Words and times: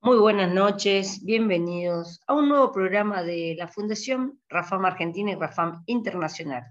Muy 0.00 0.16
buenas 0.16 0.54
noches, 0.54 1.24
bienvenidos 1.24 2.20
a 2.28 2.34
un 2.34 2.48
nuevo 2.48 2.70
programa 2.70 3.24
de 3.24 3.56
la 3.58 3.66
Fundación 3.66 4.40
Rafam 4.48 4.84
Argentina 4.84 5.32
y 5.32 5.34
Rafam 5.34 5.82
Internacional. 5.86 6.66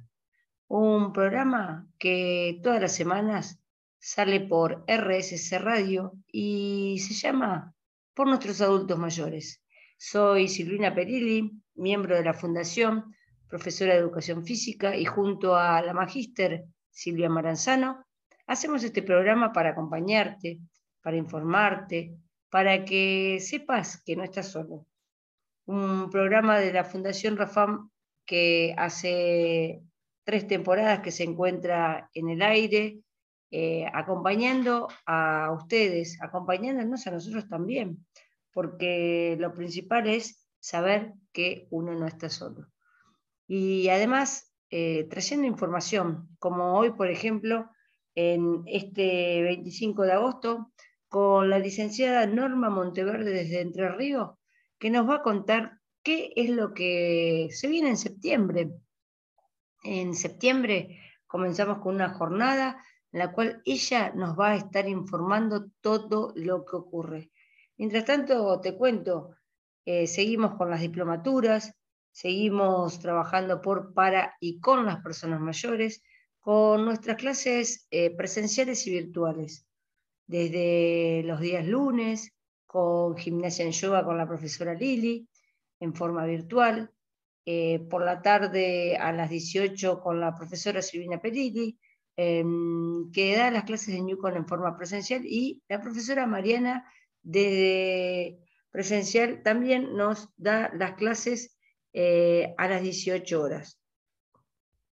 Un 0.70 1.12
programa 1.12 1.86
que 2.00 2.62
todas 2.64 2.82
las 2.82 2.96
semanas 2.96 3.60
sale 4.00 4.40
por 4.40 4.86
RSC 4.88 5.60
Radio 5.60 6.14
y 6.32 7.00
se 7.00 7.14
llama 7.16 7.76
Por 8.14 8.28
nuestros 8.28 8.62
adultos 8.62 8.98
mayores. 8.98 9.62
Soy 9.98 10.48
Silvina 10.48 10.96
Perilli, 10.96 11.52
miembro 11.76 12.16
de 12.16 12.24
la 12.24 12.34
Fundación, 12.34 13.14
profesora 13.50 13.94
de 13.94 14.00
Educación 14.00 14.46
Física 14.46 14.96
y 14.96 15.04
junto 15.04 15.58
a 15.58 15.82
la 15.82 15.94
magíster 15.94 16.64
Silvia 16.90 17.30
Maranzano, 17.30 18.06
hacemos 18.48 18.86
este 18.86 19.04
programa 19.04 19.52
para 19.52 19.72
acompañarte, 19.72 20.62
para 21.02 21.18
informarte, 21.18 22.16
para 22.58 22.86
que 22.86 23.38
sepas 23.40 24.02
que 24.04 24.16
no 24.16 24.24
estás 24.24 24.48
solo. 24.48 24.88
Un 25.68 26.10
programa 26.10 26.58
de 26.58 26.74
la 26.74 26.84
Fundación 26.84 27.38
Rafam 27.38 27.92
que 28.26 28.74
hace 28.76 29.84
tres 30.24 30.48
temporadas 30.48 31.02
que 31.02 31.12
se 31.12 31.24
encuentra 31.24 32.10
en 32.16 32.30
el 32.30 32.42
aire, 32.42 33.02
eh, 33.52 33.86
acompañando 33.94 34.88
a 35.06 35.52
ustedes, 35.56 36.18
acompañándonos 36.20 37.06
a 37.06 37.12
nosotros 37.12 37.48
también, 37.48 38.04
porque 38.52 39.38
lo 39.40 39.54
principal 39.54 40.08
es 40.08 40.50
saber 40.60 41.14
que 41.32 41.68
uno 41.70 41.94
no 41.94 42.08
está 42.08 42.28
solo. 42.28 42.72
Y 43.48 43.88
además, 43.90 44.52
eh, 44.72 45.04
trayendo 45.12 45.46
información, 45.46 46.28
como 46.40 46.76
hoy, 46.76 46.90
por 46.94 47.12
ejemplo, 47.12 47.70
en 48.16 48.64
este 48.66 49.44
25 49.44 50.02
de 50.06 50.14
agosto, 50.14 50.72
con 51.10 51.50
la 51.50 51.60
licenciada 51.60 52.26
Norma 52.28 52.70
Monteverde 52.70 53.32
desde 53.32 53.62
Entre 53.62 53.90
Ríos, 53.90 54.32
que 54.78 54.90
nos 54.90 55.08
va 55.08 55.16
a 55.16 55.22
contar 55.22 55.80
qué 56.04 56.34
es 56.36 56.50
lo 56.50 56.74
que 56.74 57.50
se 57.52 57.68
viene 57.68 57.90
en 57.90 57.98
septiembre. 57.98 58.72
En 59.84 60.16
septiembre 60.16 61.00
comenzamos 61.26 61.80
con 61.80 61.96
una 61.96 62.14
jornada 62.14 62.84
en 63.12 63.20
la 63.20 63.32
cual 63.32 63.62
ella 63.66 64.12
nos 64.16 64.38
va 64.38 64.52
a 64.52 64.56
estar 64.56 64.88
informando 64.88 65.68
todo 65.82 66.34
lo 66.36 66.66
que 66.66 66.76
ocurre. 66.76 67.32
Mientras 67.78 68.06
tanto, 68.06 68.60
te 68.60 68.76
cuento, 68.76 69.36
eh, 69.86 70.08
seguimos 70.08 70.56
con 70.56 70.70
las 70.70 70.82
diplomaturas, 70.82 71.74
seguimos 72.12 73.00
trabajando 73.00 73.62
por, 73.62 73.94
para 73.94 74.36
y 74.40 74.60
con 74.60 74.86
las 74.86 75.02
personas 75.02 75.40
mayores, 75.40 76.02
con 76.40 76.86
nuestras 76.86 77.18
clases 77.18 77.88
eh, 77.92 78.16
presenciales 78.16 78.86
y 78.88 78.92
virtuales 78.92 79.67
desde 80.28 81.24
los 81.24 81.40
días 81.40 81.66
lunes, 81.66 82.34
con 82.66 83.18
gimnasia 83.18 83.66
en 83.66 83.72
yoga 83.72 84.04
con 84.04 84.18
la 84.18 84.28
profesora 84.28 84.74
Lili, 84.74 85.28
en 85.80 85.94
forma 85.94 86.26
virtual, 86.26 86.92
eh, 87.46 87.80
por 87.90 88.04
la 88.04 88.22
tarde 88.22 88.98
a 88.98 89.12
las 89.14 89.30
18 89.30 90.02
con 90.02 90.20
la 90.20 90.36
profesora 90.36 90.82
Silvina 90.82 91.22
Perilli, 91.22 91.80
em, 92.18 93.10
que 93.12 93.36
da 93.38 93.52
las 93.52 93.64
clases 93.64 93.96
de 93.96 94.02
Newcon 94.02 94.36
en 94.36 94.48
forma 94.48 94.76
presencial, 94.76 95.26
y 95.26 95.62
la 95.70 95.82
profesora 95.82 96.28
Mariana 96.28 96.86
desde 97.24 98.40
presencial 98.72 99.42
también 99.44 99.96
nos 99.96 100.30
da 100.38 100.72
las 100.76 100.94
clases 100.96 101.58
eh, 101.94 102.54
a 102.58 102.68
las 102.68 102.82
18 102.82 103.42
horas. 103.42 103.80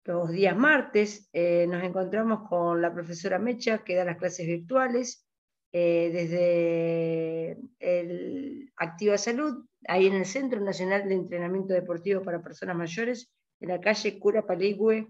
Los 0.03 0.31
días 0.31 0.57
martes 0.57 1.29
eh, 1.31 1.67
nos 1.67 1.83
encontramos 1.83 2.49
con 2.49 2.81
la 2.81 2.91
profesora 2.91 3.37
Mecha, 3.37 3.83
que 3.83 3.95
da 3.95 4.03
las 4.03 4.17
clases 4.17 4.47
virtuales 4.47 5.27
eh, 5.71 6.09
desde 6.11 7.57
el 7.79 8.71
Activa 8.77 9.17
Salud, 9.19 9.65
ahí 9.87 10.07
en 10.07 10.15
el 10.15 10.25
Centro 10.25 10.59
Nacional 10.59 11.07
de 11.07 11.15
Entrenamiento 11.15 11.75
Deportivo 11.75 12.23
para 12.23 12.41
Personas 12.41 12.75
Mayores, 12.75 13.31
en 13.59 13.69
la 13.69 13.79
calle 13.79 14.17
Cura 14.17 14.45
Paligüe 14.45 15.07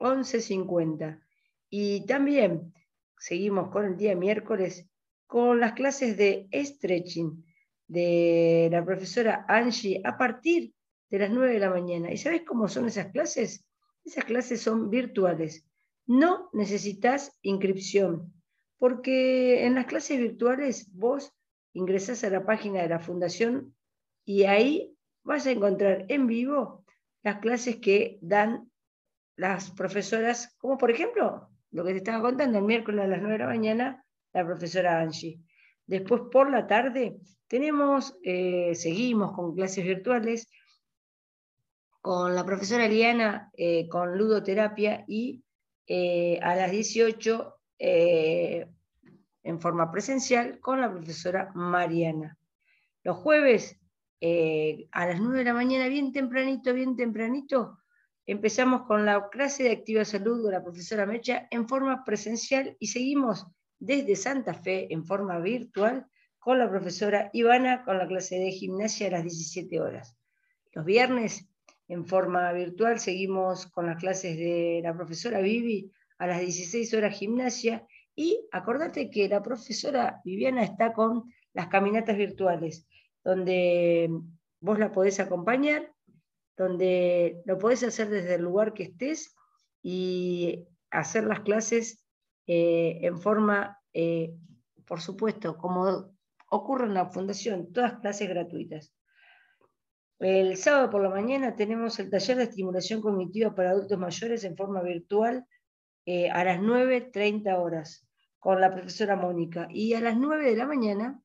1150. 0.00 1.20
Y 1.70 2.04
también 2.06 2.74
seguimos 3.18 3.70
con 3.70 3.84
el 3.84 3.96
día 3.96 4.16
miércoles 4.16 4.88
con 5.28 5.60
las 5.60 5.74
clases 5.74 6.16
de 6.16 6.48
stretching 6.52 7.44
de 7.86 8.68
la 8.72 8.84
profesora 8.84 9.44
Angie 9.46 10.00
a 10.04 10.18
partir 10.18 10.74
de 11.08 11.18
las 11.18 11.30
9 11.30 11.52
de 11.52 11.60
la 11.60 11.70
mañana. 11.70 12.10
¿Y 12.10 12.16
sabes 12.16 12.42
cómo 12.44 12.66
son 12.66 12.86
esas 12.86 13.12
clases? 13.12 13.67
Esas 14.08 14.24
clases 14.24 14.62
son 14.62 14.88
virtuales. 14.88 15.68
No 16.06 16.48
necesitas 16.54 17.38
inscripción, 17.42 18.32
porque 18.78 19.66
en 19.66 19.74
las 19.74 19.84
clases 19.84 20.18
virtuales 20.18 20.90
vos 20.94 21.34
ingresás 21.74 22.24
a 22.24 22.30
la 22.30 22.46
página 22.46 22.80
de 22.80 22.88
la 22.88 23.00
fundación 23.00 23.76
y 24.24 24.44
ahí 24.44 24.96
vas 25.24 25.46
a 25.46 25.50
encontrar 25.50 26.06
en 26.08 26.26
vivo 26.26 26.86
las 27.22 27.40
clases 27.40 27.76
que 27.76 28.18
dan 28.22 28.70
las 29.36 29.72
profesoras, 29.72 30.56
como 30.56 30.78
por 30.78 30.90
ejemplo 30.90 31.50
lo 31.70 31.84
que 31.84 31.92
te 31.92 31.98
estaba 31.98 32.22
contando 32.22 32.56
el 32.60 32.64
miércoles 32.64 33.04
a 33.04 33.08
las 33.08 33.20
9 33.20 33.34
de 33.34 33.44
la 33.44 33.46
mañana, 33.46 34.06
la 34.32 34.46
profesora 34.46 35.02
Angie. 35.02 35.38
Después 35.84 36.22
por 36.32 36.50
la 36.50 36.66
tarde 36.66 37.18
tenemos, 37.46 38.16
eh, 38.22 38.74
seguimos 38.74 39.32
con 39.32 39.54
clases 39.54 39.84
virtuales 39.84 40.48
con 42.00 42.34
la 42.34 42.44
profesora 42.44 42.88
Liana 42.88 43.50
eh, 43.56 43.88
con 43.88 44.16
ludoterapia 44.16 45.04
y 45.06 45.42
eh, 45.86 46.38
a 46.42 46.54
las 46.54 46.70
18 46.70 47.54
eh, 47.78 48.68
en 49.42 49.60
forma 49.60 49.90
presencial 49.90 50.60
con 50.60 50.80
la 50.80 50.90
profesora 50.90 51.50
Mariana. 51.54 52.36
Los 53.02 53.16
jueves 53.16 53.78
a 54.20 55.06
las 55.06 55.20
9 55.20 55.38
de 55.38 55.44
la 55.44 55.54
mañana, 55.54 55.86
bien 55.86 56.12
tempranito, 56.12 56.74
bien 56.74 56.96
tempranito, 56.96 57.78
empezamos 58.26 58.82
con 58.82 59.06
la 59.06 59.28
clase 59.30 59.62
de 59.62 59.70
activa 59.70 60.04
salud 60.04 60.44
de 60.44 60.52
la 60.52 60.62
profesora 60.62 61.06
Mecha 61.06 61.46
en 61.52 61.68
forma 61.68 62.04
presencial 62.04 62.76
y 62.80 62.88
seguimos 62.88 63.46
desde 63.78 64.16
Santa 64.16 64.54
Fe 64.54 64.92
en 64.92 65.06
forma 65.06 65.38
virtual 65.38 66.06
con 66.38 66.58
la 66.58 66.68
profesora 66.68 67.30
Ivana 67.32 67.84
con 67.84 67.96
la 67.98 68.08
clase 68.08 68.38
de 68.38 68.50
gimnasia 68.50 69.06
a 69.06 69.10
las 69.10 69.22
17 69.22 69.80
horas. 69.80 70.16
Los 70.72 70.84
viernes 70.84 71.48
en 71.88 72.06
forma 72.06 72.52
virtual. 72.52 72.98
Seguimos 73.00 73.66
con 73.66 73.86
las 73.86 73.96
clases 73.96 74.36
de 74.36 74.80
la 74.82 74.94
profesora 74.94 75.40
Vivi 75.40 75.90
a 76.18 76.26
las 76.26 76.40
16 76.40 76.92
horas 76.94 77.18
gimnasia. 77.18 77.86
Y 78.14 78.46
acordate 78.52 79.10
que 79.10 79.28
la 79.28 79.42
profesora 79.42 80.20
Viviana 80.24 80.62
está 80.62 80.92
con 80.92 81.24
las 81.52 81.68
caminatas 81.68 82.16
virtuales, 82.16 82.86
donde 83.24 84.10
vos 84.60 84.78
la 84.78 84.92
podés 84.92 85.20
acompañar, 85.20 85.92
donde 86.56 87.40
lo 87.44 87.58
podés 87.58 87.84
hacer 87.84 88.08
desde 88.08 88.34
el 88.34 88.42
lugar 88.42 88.74
que 88.74 88.82
estés 88.84 89.36
y 89.82 90.66
hacer 90.90 91.24
las 91.24 91.40
clases 91.40 92.04
eh, 92.46 92.98
en 93.02 93.18
forma, 93.20 93.78
eh, 93.92 94.34
por 94.84 95.00
supuesto, 95.00 95.56
como 95.56 96.12
ocurre 96.50 96.86
en 96.86 96.94
la 96.94 97.06
fundación, 97.06 97.72
todas 97.72 98.00
clases 98.00 98.28
gratuitas. 98.28 98.92
El 100.18 100.56
sábado 100.56 100.90
por 100.90 101.02
la 101.02 101.10
mañana 101.10 101.54
tenemos 101.54 101.98
el 102.00 102.10
taller 102.10 102.38
de 102.38 102.42
estimulación 102.44 103.00
cognitiva 103.00 103.54
para 103.54 103.70
adultos 103.70 103.98
mayores 103.98 104.42
en 104.42 104.56
forma 104.56 104.82
virtual 104.82 105.46
eh, 106.06 106.28
a 106.30 106.42
las 106.42 106.58
9.30 106.58 107.56
horas 107.56 108.04
con 108.40 108.60
la 108.60 108.72
profesora 108.72 109.14
Mónica. 109.14 109.68
Y 109.70 109.94
a 109.94 110.00
las 110.00 110.16
9 110.16 110.50
de 110.50 110.56
la 110.56 110.66
mañana 110.66 111.22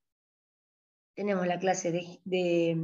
tenemos 1.15 1.47
la 1.47 1.57
clase 1.57 1.91
de, 1.91 2.19
de 2.23 2.77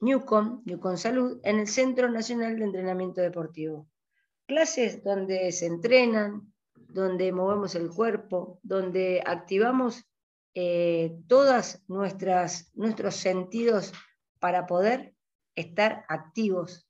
Newcom, 0.00 0.62
Newcom 0.64 0.96
Salud, 0.96 1.40
en 1.44 1.60
el 1.60 1.68
Centro 1.68 2.10
Nacional 2.10 2.58
de 2.58 2.64
Entrenamiento 2.64 3.20
Deportivo. 3.20 3.88
Clases 4.46 5.04
donde 5.04 5.52
se 5.52 5.66
entrenan, 5.66 6.52
donde 6.74 7.30
movemos 7.30 7.76
el 7.76 7.88
cuerpo, 7.88 8.58
donde 8.64 9.22
activamos 9.24 10.04
eh, 10.54 11.16
todos 11.28 11.82
nuestros 11.86 13.14
sentidos 13.14 13.92
para 14.42 14.66
poder 14.66 15.14
estar 15.54 16.04
activos, 16.08 16.88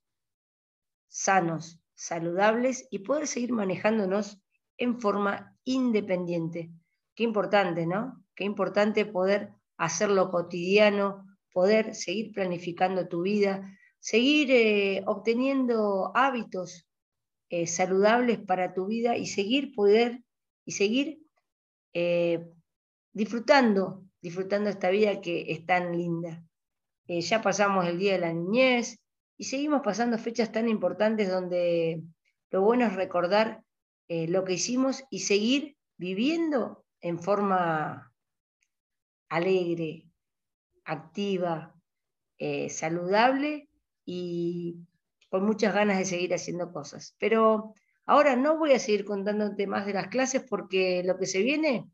sanos, 1.07 1.79
saludables 1.93 2.87
y 2.89 2.99
poder 2.99 3.27
seguir 3.27 3.53
manejándonos 3.53 4.41
en 4.75 4.99
forma 4.99 5.55
independiente. 5.63 6.71
Qué 7.13 7.23
importante, 7.23 7.85
¿no? 7.85 8.25
Qué 8.33 8.43
importante 8.43 9.05
poder 9.05 9.51
hacerlo 9.77 10.31
cotidiano, 10.31 11.27
poder 11.53 11.93
seguir 11.93 12.33
planificando 12.33 13.07
tu 13.07 13.21
vida, 13.21 13.77
seguir 13.99 14.49
eh, 14.49 15.03
obteniendo 15.05 16.11
hábitos 16.15 16.89
eh, 17.51 17.67
saludables 17.67 18.39
para 18.39 18.73
tu 18.73 18.87
vida 18.87 19.15
y 19.15 19.27
seguir 19.27 19.75
poder 19.75 20.23
y 20.65 20.71
seguir 20.71 21.19
eh, 21.93 22.49
disfrutando, 23.11 24.03
disfrutando 24.23 24.71
esta 24.71 24.89
vida 24.89 25.21
que 25.21 25.51
es 25.51 25.67
tan 25.67 25.95
linda. 25.95 26.43
Eh, 27.13 27.21
ya 27.21 27.43
pasamos 27.43 27.85
el 27.85 27.99
Día 27.99 28.13
de 28.13 28.19
la 28.21 28.33
Niñez 28.33 28.97
y 29.37 29.43
seguimos 29.43 29.81
pasando 29.83 30.17
fechas 30.17 30.51
tan 30.51 30.67
importantes 30.67 31.29
donde 31.29 32.01
lo 32.49 32.61
bueno 32.63 32.87
es 32.87 32.95
recordar 32.95 33.61
eh, 34.07 34.27
lo 34.27 34.43
que 34.43 34.53
hicimos 34.53 35.03
y 35.11 35.19
seguir 35.19 35.77
viviendo 35.95 36.83
en 37.01 37.19
forma 37.19 38.11
alegre, 39.29 40.07
activa, 40.85 41.75
eh, 42.39 42.71
saludable 42.71 43.69
y 44.05 44.77
con 45.29 45.45
muchas 45.45 45.75
ganas 45.75 45.99
de 45.99 46.05
seguir 46.05 46.33
haciendo 46.33 46.73
cosas. 46.73 47.15
Pero 47.19 47.75
ahora 48.07 48.35
no 48.35 48.57
voy 48.57 48.71
a 48.71 48.79
seguir 48.79 49.05
contándote 49.05 49.67
más 49.67 49.85
de 49.85 49.93
las 49.93 50.07
clases 50.07 50.43
porque 50.49 51.03
lo 51.05 51.19
que 51.19 51.27
se 51.27 51.43
viene 51.43 51.87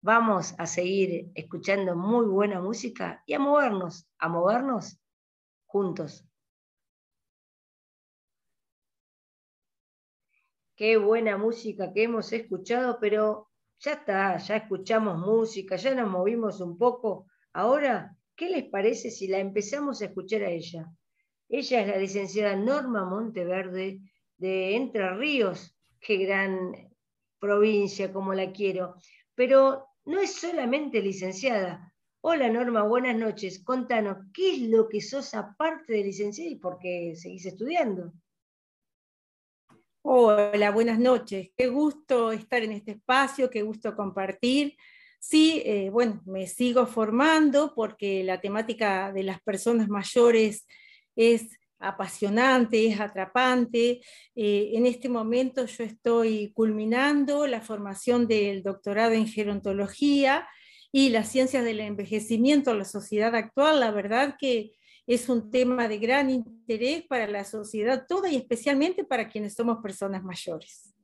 Vamos 0.00 0.54
a 0.58 0.66
seguir 0.66 1.30
escuchando 1.34 1.96
muy 1.96 2.26
buena 2.26 2.60
música 2.60 3.22
y 3.26 3.34
a 3.34 3.38
movernos, 3.38 4.06
a 4.18 4.28
movernos 4.28 4.98
juntos. 5.66 6.24
Qué 10.76 10.96
buena 10.96 11.38
música 11.38 11.92
que 11.92 12.02
hemos 12.02 12.32
escuchado, 12.32 12.98
pero 13.00 13.48
ya 13.78 13.92
está, 13.92 14.36
ya 14.38 14.56
escuchamos 14.56 15.18
música, 15.18 15.76
ya 15.76 15.94
nos 15.94 16.10
movimos 16.10 16.60
un 16.60 16.76
poco. 16.76 17.26
Ahora, 17.52 18.16
¿qué 18.34 18.50
les 18.50 18.64
parece 18.64 19.10
si 19.10 19.28
la 19.28 19.38
empezamos 19.38 20.02
a 20.02 20.06
escuchar 20.06 20.42
a 20.42 20.50
ella? 20.50 20.86
Ella 21.48 21.80
es 21.80 21.88
la 21.88 21.96
licenciada 21.96 22.56
Norma 22.56 23.04
Monteverde 23.04 24.00
de 24.44 24.76
Entre 24.76 25.08
Ríos. 25.14 25.74
Qué 26.00 26.18
gran 26.18 26.72
provincia 27.38 28.12
como 28.12 28.34
la 28.34 28.52
quiero. 28.52 28.96
Pero 29.34 29.86
no 30.04 30.20
es 30.20 30.34
solamente 30.34 31.00
licenciada. 31.00 31.94
Hola 32.20 32.50
Norma, 32.50 32.82
buenas 32.82 33.16
noches. 33.16 33.64
Contanos, 33.64 34.18
¿qué 34.34 34.54
es 34.54 34.60
lo 34.68 34.86
que 34.88 35.00
sos 35.00 35.32
aparte 35.32 35.94
de 35.94 36.04
licenciada 36.04 36.50
y 36.50 36.56
por 36.56 36.78
qué 36.78 37.14
seguís 37.16 37.46
estudiando? 37.46 38.12
Hola, 40.02 40.70
buenas 40.70 40.98
noches. 40.98 41.48
Qué 41.56 41.68
gusto 41.68 42.30
estar 42.30 42.62
en 42.62 42.72
este 42.72 42.92
espacio, 42.92 43.48
qué 43.48 43.62
gusto 43.62 43.96
compartir. 43.96 44.76
Sí, 45.18 45.62
eh, 45.64 45.88
bueno, 45.88 46.20
me 46.26 46.46
sigo 46.46 46.86
formando 46.86 47.72
porque 47.74 48.22
la 48.22 48.42
temática 48.42 49.10
de 49.10 49.22
las 49.22 49.40
personas 49.40 49.88
mayores 49.88 50.66
es 51.16 51.58
apasionante, 51.78 52.86
es 52.86 53.00
atrapante. 53.00 54.00
Eh, 54.34 54.70
en 54.74 54.86
este 54.86 55.08
momento 55.08 55.66
yo 55.66 55.84
estoy 55.84 56.52
culminando 56.52 57.46
la 57.46 57.60
formación 57.60 58.26
del 58.26 58.62
doctorado 58.62 59.12
en 59.12 59.26
gerontología 59.26 60.46
y 60.92 61.10
las 61.10 61.28
ciencias 61.28 61.64
del 61.64 61.80
envejecimiento 61.80 62.70
en 62.70 62.78
la 62.78 62.84
sociedad 62.84 63.34
actual. 63.34 63.80
La 63.80 63.90
verdad 63.90 64.36
que 64.38 64.72
es 65.06 65.28
un 65.28 65.50
tema 65.50 65.88
de 65.88 65.98
gran 65.98 66.30
interés 66.30 67.04
para 67.06 67.26
la 67.26 67.44
sociedad 67.44 68.06
toda 68.08 68.30
y 68.30 68.36
especialmente 68.36 69.04
para 69.04 69.28
quienes 69.28 69.54
somos 69.54 69.78
personas 69.82 70.22
mayores. 70.22 70.94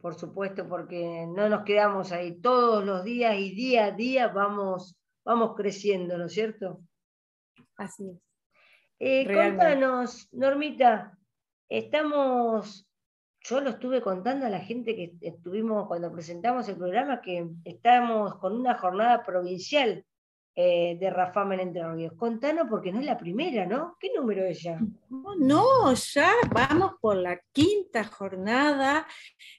Por 0.00 0.14
supuesto, 0.14 0.68
porque 0.68 1.26
no 1.26 1.48
nos 1.48 1.64
quedamos 1.64 2.12
ahí 2.12 2.40
todos 2.40 2.84
los 2.84 3.02
días 3.02 3.36
y 3.38 3.54
día 3.54 3.86
a 3.86 3.90
día 3.90 4.28
vamos, 4.28 4.96
vamos 5.24 5.54
creciendo, 5.56 6.16
¿no 6.16 6.26
es 6.26 6.32
cierto? 6.32 6.80
Así 7.76 8.10
es. 8.10 8.25
Eh, 8.98 9.26
contanos, 9.26 10.28
Normita, 10.32 11.18
estamos, 11.68 12.88
yo 13.40 13.60
lo 13.60 13.70
estuve 13.70 14.00
contando 14.00 14.46
a 14.46 14.50
la 14.50 14.60
gente 14.60 14.96
que 14.96 15.14
estuvimos 15.20 15.86
cuando 15.86 16.10
presentamos 16.10 16.68
el 16.68 16.76
programa, 16.76 17.20
que 17.20 17.46
estamos 17.64 18.36
con 18.36 18.54
una 18.58 18.78
jornada 18.78 19.22
provincial 19.24 20.04
eh, 20.54 20.96
de 20.98 21.10
Rafam 21.10 21.52
en 21.52 21.60
Entre 21.60 21.92
Ríos. 21.92 22.14
Contanos 22.14 22.66
porque 22.70 22.90
no 22.90 23.00
es 23.00 23.04
la 23.04 23.18
primera, 23.18 23.66
¿no? 23.66 23.98
¿Qué 24.00 24.10
número 24.16 24.42
es 24.46 24.62
ya? 24.62 24.80
No, 25.10 25.92
ya 25.92 26.32
vamos 26.50 26.92
por 26.98 27.16
la 27.16 27.38
quinta 27.52 28.04
jornada. 28.04 29.06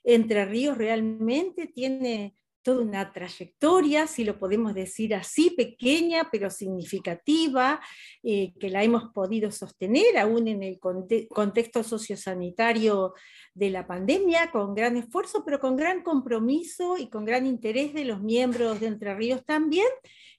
Entre 0.03 0.45
Ríos 0.45 0.75
realmente 0.75 1.67
tiene 1.67 2.35
toda 2.67 2.81
una 2.81 3.13
trayectoria, 3.13 4.07
si 4.07 4.25
lo 4.25 4.37
podemos 4.37 4.73
decir 4.73 5.15
así, 5.15 5.51
pequeña 5.51 6.27
pero 6.29 6.49
significativa, 6.49 7.79
eh, 8.23 8.51
que 8.59 8.69
la 8.69 8.83
hemos 8.83 9.05
podido 9.13 9.51
sostener 9.51 10.17
aún 10.17 10.49
en 10.49 10.63
el 10.63 10.77
contexto 10.77 11.81
sociosanitario 11.81 13.13
de 13.53 13.69
la 13.69 13.87
pandemia, 13.87 14.51
con 14.51 14.75
gran 14.75 14.97
esfuerzo, 14.97 15.45
pero 15.45 15.61
con 15.61 15.77
gran 15.77 16.03
compromiso 16.03 16.97
y 16.97 17.09
con 17.09 17.23
gran 17.23 17.45
interés 17.45 17.93
de 17.93 18.03
los 18.03 18.21
miembros 18.21 18.81
de 18.81 18.87
Entre 18.87 19.15
Ríos 19.15 19.45
también, 19.45 19.87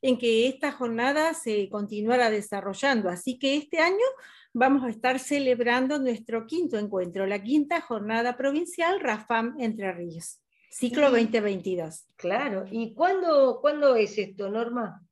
en 0.03 0.19
que 0.19 0.49
esta 0.49 0.71
jornada 0.71 1.33
se 1.33 1.71
continuara 1.71 2.29
desarrollando. 2.29 3.09
Así 3.09 3.39
que 3.39 3.57
este 3.57 3.79
año 3.79 4.05
vamos 4.53 4.85
a 4.85 4.91
estar 4.91 5.19
celebrando 5.19 5.99
nuestro 5.99 6.47
quinto 6.47 6.77
encuentro, 6.77 7.25
la 7.25 7.43
quinta 7.43 7.81
jornada 7.81 8.37
provincial 8.37 9.01
RAFAM 9.01 9.59
Entre 9.59 9.91
Ríos. 9.93 10.43
Ciclo 10.71 11.11
2022. 11.11 12.07
Claro. 12.17 12.65
¿Y 12.71 12.95
cuándo, 12.95 13.59
cuándo 13.61 13.97
es 13.97 14.17
esto, 14.19 14.51
Norma? 14.51 15.03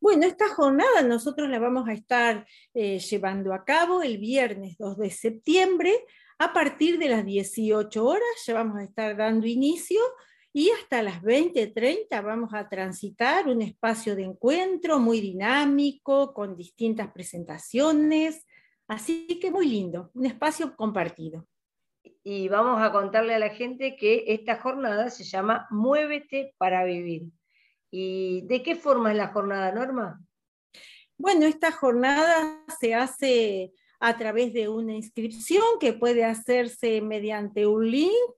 Bueno, 0.00 0.26
esta 0.26 0.48
jornada 0.48 1.02
nosotros 1.02 1.48
la 1.48 1.58
vamos 1.58 1.86
a 1.88 1.92
estar 1.92 2.46
eh, 2.72 2.98
llevando 2.98 3.52
a 3.52 3.64
cabo 3.64 4.02
el 4.02 4.16
viernes 4.18 4.78
2 4.78 4.96
de 4.96 5.10
septiembre 5.10 5.92
a 6.38 6.54
partir 6.54 6.98
de 6.98 7.10
las 7.10 7.26
18 7.26 8.02
horas, 8.02 8.22
ya 8.46 8.54
vamos 8.54 8.78
a 8.78 8.84
estar 8.84 9.14
dando 9.14 9.46
inicio 9.46 10.00
y 10.54 10.70
hasta 10.70 11.02
las 11.02 11.20
20.30 11.20 12.24
vamos 12.24 12.54
a 12.54 12.66
transitar 12.66 13.46
un 13.46 13.60
espacio 13.60 14.16
de 14.16 14.24
encuentro 14.24 14.98
muy 14.98 15.20
dinámico, 15.20 16.32
con 16.32 16.56
distintas 16.56 17.12
presentaciones, 17.12 18.46
así 18.88 19.38
que 19.38 19.50
muy 19.50 19.68
lindo, 19.68 20.10
un 20.14 20.24
espacio 20.24 20.74
compartido 20.76 21.46
y 22.22 22.48
vamos 22.48 22.82
a 22.82 22.92
contarle 22.92 23.34
a 23.34 23.38
la 23.38 23.50
gente 23.50 23.96
que 23.96 24.24
esta 24.28 24.56
jornada 24.56 25.10
se 25.10 25.24
llama 25.24 25.66
Muévete 25.70 26.54
para 26.58 26.84
Vivir. 26.84 27.30
¿Y 27.90 28.42
de 28.42 28.62
qué 28.62 28.76
forma 28.76 29.10
es 29.10 29.16
la 29.16 29.28
jornada, 29.28 29.72
Norma? 29.72 30.20
Bueno, 31.16 31.46
esta 31.46 31.72
jornada 31.72 32.64
se 32.78 32.94
hace 32.94 33.72
a 33.98 34.16
través 34.16 34.52
de 34.52 34.68
una 34.68 34.94
inscripción 34.94 35.62
que 35.78 35.92
puede 35.92 36.24
hacerse 36.24 37.00
mediante 37.00 37.66
un 37.66 37.90
link 37.90 38.34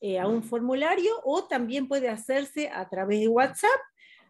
eh, 0.00 0.18
a 0.18 0.26
un 0.26 0.42
formulario 0.42 1.12
o 1.24 1.44
también 1.44 1.88
puede 1.88 2.08
hacerse 2.08 2.70
a 2.70 2.88
través 2.88 3.20
de 3.20 3.28
WhatsApp 3.28 3.80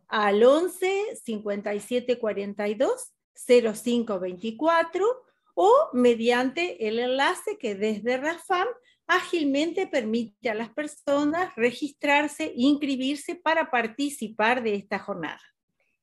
al 0.09 0.43
11 0.43 1.17
57 1.23 2.19
42 2.19 3.15
05 3.35 4.21
24 4.21 5.07
o 5.55 5.88
mediante 5.93 6.88
el 6.88 6.99
enlace 6.99 7.57
que 7.59 7.75
desde 7.75 8.17
RAFAM 8.17 8.69
ágilmente 9.16 9.87
permite 9.87 10.50
a 10.50 10.54
las 10.54 10.71
personas 10.71 11.54
registrarse, 11.57 12.52
inscribirse 12.57 13.35
para 13.35 13.71
participar 13.71 14.62
de 14.62 14.75
esta 14.75 14.99
jornada. 14.99 15.40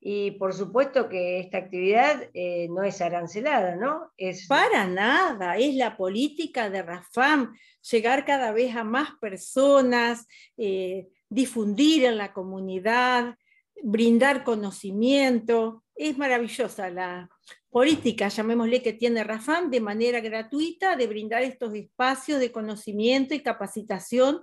Y 0.00 0.30
por 0.32 0.54
supuesto 0.54 1.08
que 1.10 1.40
esta 1.40 1.58
actividad 1.58 2.30
eh, 2.32 2.68
no 2.70 2.82
es 2.82 3.02
arancelada, 3.02 3.76
¿no? 3.76 4.10
Es... 4.16 4.46
Para 4.46 4.86
nada, 4.86 5.58
es 5.58 5.74
la 5.74 5.96
política 5.96 6.70
de 6.70 6.82
RAFAM, 6.82 7.54
llegar 7.90 8.24
cada 8.24 8.52
vez 8.52 8.74
a 8.76 8.84
más 8.84 9.10
personas, 9.20 10.26
eh, 10.56 11.08
difundir 11.28 12.06
en 12.06 12.16
la 12.16 12.32
comunidad, 12.32 13.36
brindar 13.82 14.42
conocimiento. 14.42 15.84
Es 16.00 16.16
maravillosa 16.16 16.88
la, 16.88 17.28
política, 17.70 18.28
llamémosle, 18.28 18.82
que 18.82 18.92
tiene 18.92 19.24
Rafam 19.24 19.70
de 19.70 19.80
manera 19.80 20.20
gratuita 20.20 20.96
de 20.96 21.06
brindar 21.06 21.42
estos 21.42 21.74
espacios 21.74 22.40
de 22.40 22.52
conocimiento 22.52 23.34
y 23.34 23.40
capacitación 23.40 24.42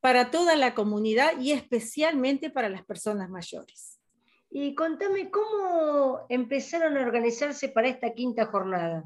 para 0.00 0.30
toda 0.30 0.56
la 0.56 0.74
comunidad 0.74 1.40
y 1.40 1.52
especialmente 1.52 2.50
para 2.50 2.68
las 2.68 2.84
personas 2.84 3.30
mayores. 3.30 3.98
Y 4.50 4.74
contame 4.74 5.30
cómo 5.30 6.26
empezaron 6.28 6.96
a 6.96 7.00
organizarse 7.00 7.68
para 7.68 7.88
esta 7.88 8.12
quinta 8.12 8.46
jornada. 8.46 9.04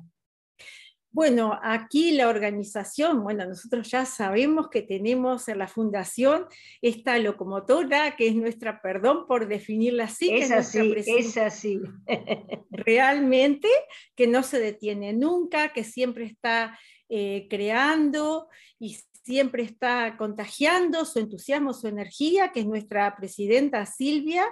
Bueno, 1.13 1.59
aquí 1.63 2.13
la 2.13 2.29
organización, 2.29 3.25
bueno, 3.25 3.45
nosotros 3.45 3.91
ya 3.91 4.07
sabemos 4.07 4.69
que 4.69 4.83
tenemos 4.83 5.49
en 5.49 5.59
la 5.59 5.67
fundación 5.67 6.47
esta 6.83 7.19
locomotora, 7.19 8.15
que 8.15 8.29
es 8.29 8.37
nuestra, 8.37 8.81
perdón 8.81 9.27
por 9.27 9.49
definirla 9.49 10.05
así, 10.05 10.31
es, 10.31 10.53
así, 10.53 10.95
es 10.97 11.37
así. 11.37 11.81
Realmente, 12.71 13.69
que 14.15 14.29
no 14.29 14.45
se 14.45 14.61
detiene 14.61 15.13
nunca, 15.13 15.73
que 15.73 15.83
siempre 15.83 16.27
está 16.27 16.79
eh, 17.09 17.49
creando 17.51 18.49
y 18.79 18.97
siempre 19.31 19.63
está 19.63 20.17
contagiando 20.17 21.05
su 21.05 21.21
entusiasmo, 21.21 21.73
su 21.73 21.87
energía, 21.87 22.51
que 22.51 22.59
es 22.61 22.67
nuestra 22.67 23.15
presidenta 23.15 23.87
Silvia. 23.87 24.45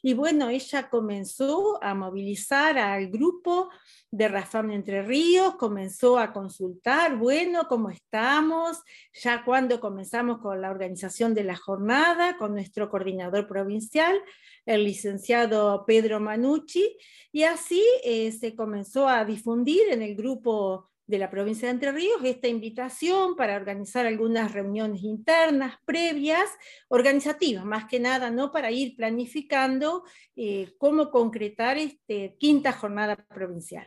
Y 0.00 0.14
bueno, 0.14 0.48
ella 0.48 0.88
comenzó 0.88 1.78
a 1.84 1.92
movilizar 1.92 2.78
al 2.78 3.10
grupo 3.10 3.68
de 4.10 4.28
Rafam 4.28 4.70
Entre 4.70 5.02
Ríos, 5.02 5.56
comenzó 5.56 6.18
a 6.18 6.32
consultar, 6.32 7.18
bueno, 7.18 7.68
¿cómo 7.68 7.90
estamos? 7.90 8.78
Ya 9.22 9.44
cuando 9.44 9.80
comenzamos 9.80 10.38
con 10.38 10.62
la 10.62 10.70
organización 10.70 11.34
de 11.34 11.44
la 11.44 11.56
jornada, 11.56 12.38
con 12.38 12.54
nuestro 12.54 12.88
coordinador 12.88 13.46
provincial, 13.46 14.18
el 14.64 14.84
licenciado 14.84 15.84
Pedro 15.86 16.20
Manucci, 16.20 16.96
y 17.32 17.42
así 17.42 17.84
eh, 18.02 18.32
se 18.32 18.56
comenzó 18.56 19.06
a 19.08 19.26
difundir 19.26 19.90
en 19.90 20.00
el 20.00 20.16
grupo 20.16 20.91
de 21.06 21.18
la 21.18 21.30
provincia 21.30 21.68
de 21.68 21.74
Entre 21.74 21.92
Ríos 21.92 22.20
esta 22.24 22.48
invitación 22.48 23.36
para 23.36 23.56
organizar 23.56 24.06
algunas 24.06 24.52
reuniones 24.52 25.02
internas 25.02 25.76
previas, 25.84 26.48
organizativas, 26.88 27.64
más 27.64 27.86
que 27.86 28.00
nada, 28.00 28.30
¿no? 28.30 28.52
Para 28.52 28.70
ir 28.70 28.96
planificando 28.96 30.04
eh, 30.36 30.72
cómo 30.78 31.10
concretar 31.10 31.76
esta 31.76 32.34
quinta 32.38 32.72
jornada 32.72 33.16
provincial. 33.16 33.86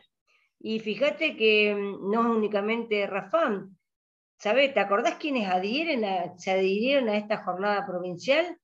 Y 0.60 0.80
fíjate 0.80 1.36
que 1.36 1.74
mm, 1.74 2.10
no 2.10 2.20
es 2.22 2.36
únicamente 2.36 3.06
Rafán, 3.06 3.76
¿sabes? 4.38 4.74
¿Te 4.74 4.80
acordás 4.80 5.14
quiénes 5.14 5.48
adhieren 5.48 6.04
se 6.38 6.50
adhirieron 6.50 7.08
a 7.08 7.16
esta 7.16 7.44
jornada 7.44 7.86
provincial? 7.86 8.58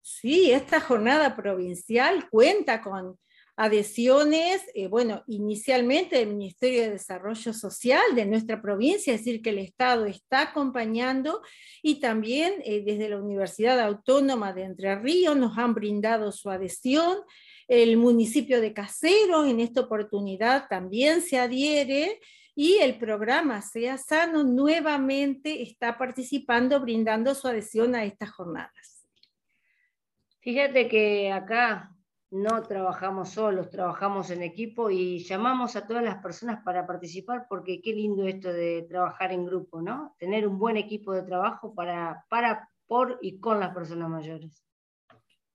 Sí, 0.00 0.50
esta 0.50 0.80
jornada 0.80 1.36
provincial 1.36 2.28
cuenta 2.30 2.80
con 2.80 3.18
adhesiones, 3.58 4.62
eh, 4.72 4.86
bueno, 4.86 5.24
inicialmente 5.26 6.16
del 6.16 6.28
Ministerio 6.28 6.82
de 6.82 6.90
Desarrollo 6.90 7.52
Social 7.52 8.00
de 8.14 8.24
nuestra 8.24 8.62
provincia, 8.62 9.12
es 9.12 9.24
decir, 9.24 9.42
que 9.42 9.50
el 9.50 9.58
Estado 9.58 10.06
está 10.06 10.42
acompañando 10.42 11.42
y 11.82 11.98
también 11.98 12.62
eh, 12.64 12.84
desde 12.86 13.08
la 13.08 13.20
Universidad 13.20 13.80
Autónoma 13.80 14.52
de 14.52 14.62
Entre 14.62 14.94
Ríos 14.94 15.36
nos 15.36 15.58
han 15.58 15.74
brindado 15.74 16.30
su 16.30 16.50
adhesión. 16.50 17.18
El 17.66 17.96
municipio 17.96 18.60
de 18.60 18.72
Casero 18.72 19.44
en 19.44 19.58
esta 19.58 19.80
oportunidad 19.80 20.68
también 20.68 21.20
se 21.20 21.36
adhiere 21.40 22.20
y 22.54 22.78
el 22.78 22.96
programa 22.96 23.60
Sea 23.60 23.98
Sano 23.98 24.44
nuevamente 24.44 25.62
está 25.62 25.98
participando, 25.98 26.78
brindando 26.78 27.34
su 27.34 27.48
adhesión 27.48 27.96
a 27.96 28.04
estas 28.04 28.30
jornadas. 28.30 29.04
Fíjate 30.42 30.86
que 30.86 31.32
acá 31.32 31.92
no 32.30 32.62
trabajamos 32.62 33.30
solos, 33.30 33.70
trabajamos 33.70 34.30
en 34.30 34.42
equipo 34.42 34.90
y 34.90 35.20
llamamos 35.24 35.76
a 35.76 35.86
todas 35.86 36.02
las 36.02 36.22
personas 36.22 36.62
para 36.62 36.86
participar 36.86 37.46
porque 37.48 37.80
qué 37.80 37.92
lindo 37.92 38.24
esto 38.24 38.52
de 38.52 38.86
trabajar 38.88 39.32
en 39.32 39.46
grupo, 39.46 39.80
¿no? 39.80 40.14
Tener 40.18 40.46
un 40.46 40.58
buen 40.58 40.76
equipo 40.76 41.12
de 41.12 41.22
trabajo 41.22 41.74
para, 41.74 42.26
para 42.28 42.68
por 42.86 43.18
y 43.22 43.38
con 43.40 43.60
las 43.60 43.74
personas 43.74 44.10
mayores. 44.10 44.67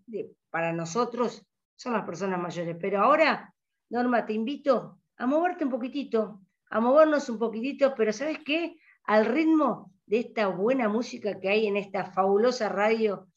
para 0.51 0.73
nosotros 0.73 1.43
son 1.75 1.93
las 1.93 2.05
personas 2.05 2.39
mayores. 2.39 2.77
Pero 2.79 3.01
ahora, 3.01 3.51
Norma, 3.89 4.27
te 4.27 4.33
invito 4.33 4.99
a 5.17 5.25
moverte 5.25 5.63
un 5.63 5.71
poquitito, 5.71 6.41
a 6.69 6.79
movernos 6.79 7.29
un 7.29 7.39
poquitito, 7.39 7.95
pero 7.97 8.13
¿sabes 8.13 8.37
qué? 8.45 8.77
Al 9.05 9.25
ritmo 9.25 9.91
de 10.05 10.19
esta 10.19 10.49
buena 10.49 10.87
música 10.87 11.39
que 11.39 11.49
hay 11.49 11.65
en 11.65 11.77
esta 11.77 12.11
fabulosa 12.11 12.69
radio 12.69 13.27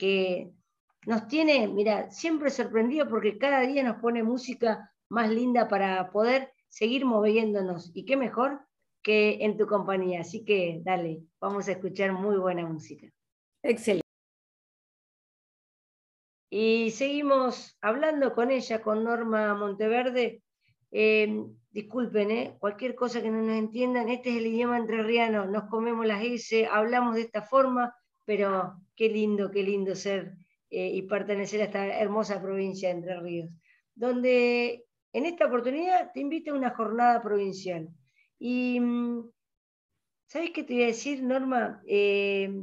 que 0.00 0.50
nos 1.06 1.28
tiene, 1.28 1.68
mira, 1.68 2.10
siempre 2.10 2.48
sorprendido 2.50 3.06
porque 3.06 3.36
cada 3.36 3.60
día 3.60 3.84
nos 3.84 4.00
pone 4.00 4.22
música 4.22 4.92
más 5.10 5.28
linda 5.28 5.68
para 5.68 6.10
poder 6.10 6.52
seguir 6.68 7.04
moviéndonos. 7.04 7.90
Y 7.94 8.06
qué 8.06 8.16
mejor 8.16 8.62
que 9.02 9.44
en 9.44 9.58
tu 9.58 9.66
compañía. 9.66 10.22
Así 10.22 10.42
que 10.44 10.80
dale, 10.82 11.22
vamos 11.38 11.68
a 11.68 11.72
escuchar 11.72 12.12
muy 12.12 12.38
buena 12.38 12.66
música. 12.66 13.08
Excelente. 13.62 14.06
Y 16.50 16.90
seguimos 16.90 17.76
hablando 17.82 18.34
con 18.34 18.50
ella, 18.50 18.80
con 18.80 19.04
Norma 19.04 19.54
Monteverde. 19.54 20.42
Eh, 20.90 21.44
disculpen, 21.70 22.30
eh, 22.30 22.56
cualquier 22.58 22.94
cosa 22.94 23.22
que 23.22 23.30
no 23.30 23.42
nos 23.42 23.56
entiendan, 23.56 24.08
este 24.08 24.30
es 24.30 24.36
el 24.38 24.46
idioma 24.46 24.76
entrerriano, 24.76 25.46
nos 25.46 25.68
comemos 25.68 26.04
las 26.04 26.24
S, 26.24 26.66
hablamos 26.66 27.14
de 27.14 27.20
esta 27.20 27.42
forma, 27.42 27.94
pero 28.30 28.76
qué 28.94 29.08
lindo, 29.08 29.50
qué 29.50 29.64
lindo 29.64 29.96
ser 29.96 30.36
eh, 30.70 30.88
y 30.94 31.02
pertenecer 31.02 31.62
a 31.62 31.64
esta 31.64 31.84
hermosa 31.98 32.40
provincia 32.40 32.88
de 32.88 32.94
Entre 32.94 33.18
Ríos, 33.18 33.50
donde 33.92 34.86
en 35.12 35.26
esta 35.26 35.46
oportunidad 35.46 36.12
te 36.12 36.20
invito 36.20 36.52
a 36.52 36.54
una 36.54 36.70
jornada 36.70 37.20
provincial. 37.20 37.88
Y, 38.38 38.78
mm, 38.78 39.28
¿sabes 40.28 40.52
qué 40.52 40.62
te 40.62 40.74
voy 40.74 40.84
a 40.84 40.94
decir, 40.94 41.24
Norma? 41.24 41.82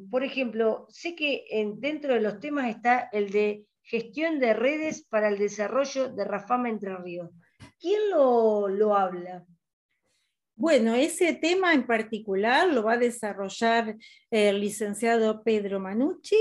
por 0.09 0.23
ejemplo, 0.23 0.85
sé 0.87 1.17
que 1.17 1.43
dentro 1.79 2.13
de 2.13 2.21
los 2.21 2.39
temas 2.39 2.69
está 2.69 3.09
el 3.11 3.29
de 3.29 3.65
Gestión 3.81 4.39
de 4.39 4.53
redes 4.53 5.05
para 5.09 5.27
el 5.27 5.37
desarrollo 5.37 6.07
de 6.07 6.23
Rafama 6.23 6.69
Entre 6.69 6.95
Ríos. 6.95 7.29
¿Quién 7.77 8.09
lo, 8.09 8.95
habla? 8.95 9.45
Bueno, 10.59 10.95
ese 10.95 11.35
tema 11.35 11.75
en 11.75 11.85
particular 11.85 12.67
lo 12.67 12.81
va 12.81 12.93
a 12.93 12.97
desarrollar 12.97 13.95
el 14.31 14.59
licenciado 14.59 15.43
Pedro 15.43 15.79
Manucci. 15.79 16.35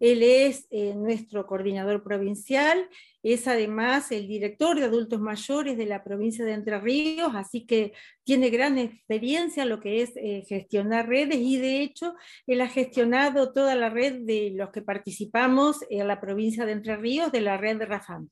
Él 0.00 0.24
es 0.24 0.66
eh, 0.70 0.92
nuestro 0.96 1.46
coordinador 1.46 2.02
provincial 2.02 2.88
es 3.22 3.46
además 3.46 4.10
el 4.10 4.26
director 4.26 4.76
de 4.76 4.86
adultos 4.86 5.20
mayores 5.20 5.76
de 5.76 5.86
la 5.86 6.02
provincia 6.02 6.44
de 6.44 6.54
Entre 6.54 6.80
Ríos, 6.80 7.32
así 7.36 7.64
que 7.64 7.92
tiene 8.24 8.50
gran 8.50 8.76
experiencia 8.76 9.62
en 9.62 9.68
lo 9.68 9.78
que 9.78 10.02
es 10.02 10.16
eh, 10.16 10.42
gestionar 10.48 11.08
redes 11.08 11.36
y 11.36 11.58
de 11.58 11.82
hecho 11.82 12.16
él 12.48 12.62
ha 12.62 12.68
gestionado 12.68 13.52
toda 13.52 13.76
la 13.76 13.88
red 13.88 14.22
de 14.22 14.50
los 14.52 14.70
que 14.70 14.82
participamos 14.82 15.84
en 15.90 16.08
la 16.08 16.20
provincia 16.20 16.66
de 16.66 16.72
Entre 16.72 16.96
Ríos 16.96 17.30
de 17.30 17.42
la 17.42 17.56
red 17.56 17.78
de 17.78 17.86
Rafam. 17.86 18.30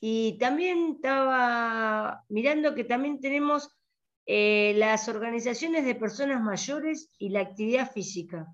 Y 0.00 0.38
también 0.38 0.94
estaba 0.94 2.24
mirando 2.30 2.74
que 2.74 2.84
también 2.84 3.20
tenemos 3.20 3.76
eh, 4.32 4.74
las 4.76 5.08
organizaciones 5.08 5.84
de 5.84 5.96
personas 5.96 6.40
mayores 6.40 7.12
y 7.18 7.30
la 7.30 7.40
actividad 7.40 7.90
física. 7.90 8.46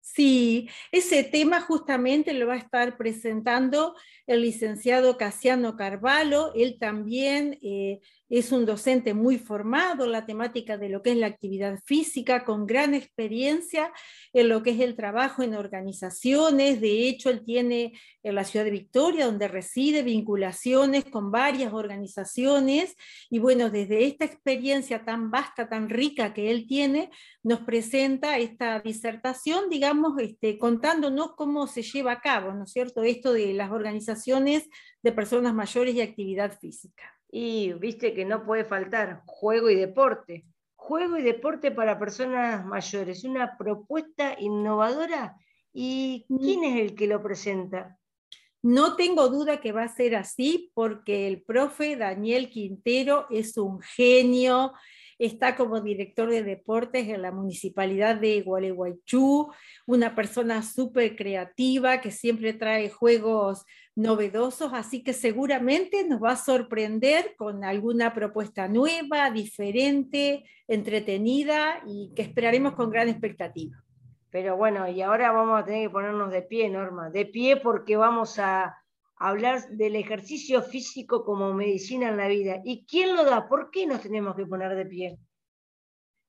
Sí, 0.00 0.68
ese 0.90 1.22
tema 1.22 1.60
justamente 1.60 2.32
lo 2.32 2.48
va 2.48 2.54
a 2.54 2.58
estar 2.58 2.96
presentando 2.96 3.94
el 4.26 4.42
licenciado 4.42 5.16
Casiano 5.16 5.76
Carvalho. 5.76 6.52
Él 6.54 6.78
también 6.80 7.60
eh, 7.62 8.00
es 8.28 8.52
un 8.52 8.64
docente 8.64 9.14
muy 9.14 9.38
formado 9.38 10.04
en 10.04 10.12
la 10.12 10.26
temática 10.26 10.78
de 10.78 10.88
lo 10.88 11.02
que 11.02 11.12
es 11.12 11.16
la 11.16 11.26
actividad 11.26 11.78
física, 11.84 12.44
con 12.44 12.66
gran 12.66 12.94
experiencia 12.94 13.92
en 14.32 14.48
lo 14.48 14.62
que 14.62 14.70
es 14.70 14.80
el 14.80 14.96
trabajo 14.96 15.42
en 15.42 15.54
organizaciones. 15.54 16.80
De 16.80 17.08
hecho, 17.08 17.30
él 17.30 17.44
tiene 17.44 17.92
en 18.22 18.34
la 18.34 18.44
ciudad 18.44 18.64
de 18.64 18.70
Victoria, 18.70 19.26
donde 19.26 19.48
reside, 19.48 20.02
vinculaciones 20.02 21.04
con 21.04 21.30
varias 21.30 21.72
organizaciones. 21.72 22.96
Y 23.30 23.38
bueno, 23.38 23.70
desde 23.70 24.04
esta 24.06 24.24
experiencia 24.24 25.04
tan 25.04 25.30
vasta, 25.30 25.68
tan 25.68 25.88
rica 25.90 26.32
que 26.32 26.50
él 26.50 26.66
tiene, 26.66 27.10
nos 27.42 27.60
presenta 27.60 28.38
esta 28.38 28.80
disertación, 28.80 29.68
digamos, 29.68 30.14
este, 30.18 30.58
contándonos 30.58 31.34
cómo 31.36 31.66
se 31.66 31.82
lleva 31.82 32.12
a 32.12 32.20
cabo, 32.20 32.52
¿no 32.52 32.64
es 32.64 32.72
cierto?, 32.72 33.02
esto 33.02 33.32
de 33.32 33.52
las 33.52 33.70
organizaciones 33.70 34.68
de 35.02 35.12
personas 35.12 35.54
mayores 35.54 35.94
y 35.94 36.00
actividad 36.00 36.58
física. 36.58 37.13
Y 37.36 37.72
viste 37.72 38.14
que 38.14 38.24
no 38.24 38.44
puede 38.44 38.64
faltar 38.64 39.24
juego 39.26 39.68
y 39.68 39.74
deporte. 39.74 40.44
Juego 40.76 41.18
y 41.18 41.22
deporte 41.22 41.72
para 41.72 41.98
personas 41.98 42.64
mayores, 42.64 43.24
una 43.24 43.58
propuesta 43.58 44.36
innovadora. 44.38 45.36
¿Y 45.72 46.26
mm. 46.28 46.38
quién 46.38 46.62
es 46.62 46.80
el 46.80 46.94
que 46.94 47.08
lo 47.08 47.20
presenta? 47.20 47.98
No 48.62 48.94
tengo 48.94 49.28
duda 49.30 49.60
que 49.60 49.72
va 49.72 49.82
a 49.82 49.88
ser 49.88 50.14
así 50.14 50.70
porque 50.74 51.26
el 51.26 51.42
profe 51.42 51.96
Daniel 51.96 52.50
Quintero 52.50 53.26
es 53.30 53.58
un 53.58 53.80
genio, 53.80 54.72
está 55.26 55.56
como 55.56 55.80
director 55.80 56.30
de 56.30 56.42
deportes 56.42 57.08
en 57.08 57.22
la 57.22 57.32
municipalidad 57.32 58.16
de 58.16 58.42
Gualeguaychú, 58.42 59.50
una 59.86 60.14
persona 60.14 60.62
súper 60.62 61.16
creativa 61.16 62.00
que 62.00 62.10
siempre 62.10 62.52
trae 62.52 62.90
juegos 62.90 63.64
novedosos, 63.96 64.72
así 64.72 65.02
que 65.02 65.12
seguramente 65.12 66.06
nos 66.06 66.22
va 66.22 66.32
a 66.32 66.36
sorprender 66.36 67.34
con 67.36 67.64
alguna 67.64 68.12
propuesta 68.12 68.68
nueva, 68.68 69.30
diferente, 69.30 70.44
entretenida 70.66 71.82
y 71.86 72.12
que 72.14 72.22
esperaremos 72.22 72.74
con 72.74 72.90
gran 72.90 73.08
expectativa. 73.08 73.82
Pero 74.30 74.56
bueno, 74.56 74.88
y 74.88 75.00
ahora 75.00 75.30
vamos 75.30 75.60
a 75.60 75.64
tener 75.64 75.86
que 75.86 75.92
ponernos 75.92 76.32
de 76.32 76.42
pie, 76.42 76.68
Norma, 76.68 77.08
de 77.08 77.24
pie 77.26 77.56
porque 77.56 77.96
vamos 77.96 78.38
a 78.40 78.76
hablar 79.28 79.68
del 79.70 79.96
ejercicio 79.96 80.62
físico 80.62 81.24
como 81.24 81.54
medicina 81.54 82.10
en 82.10 82.16
la 82.18 82.28
vida. 82.28 82.60
¿Y 82.64 82.84
quién 82.84 83.14
lo 83.16 83.24
da? 83.24 83.48
¿Por 83.48 83.70
qué 83.70 83.86
nos 83.86 84.02
tenemos 84.02 84.36
que 84.36 84.46
poner 84.46 84.74
de 84.76 84.86
pie? 84.86 85.18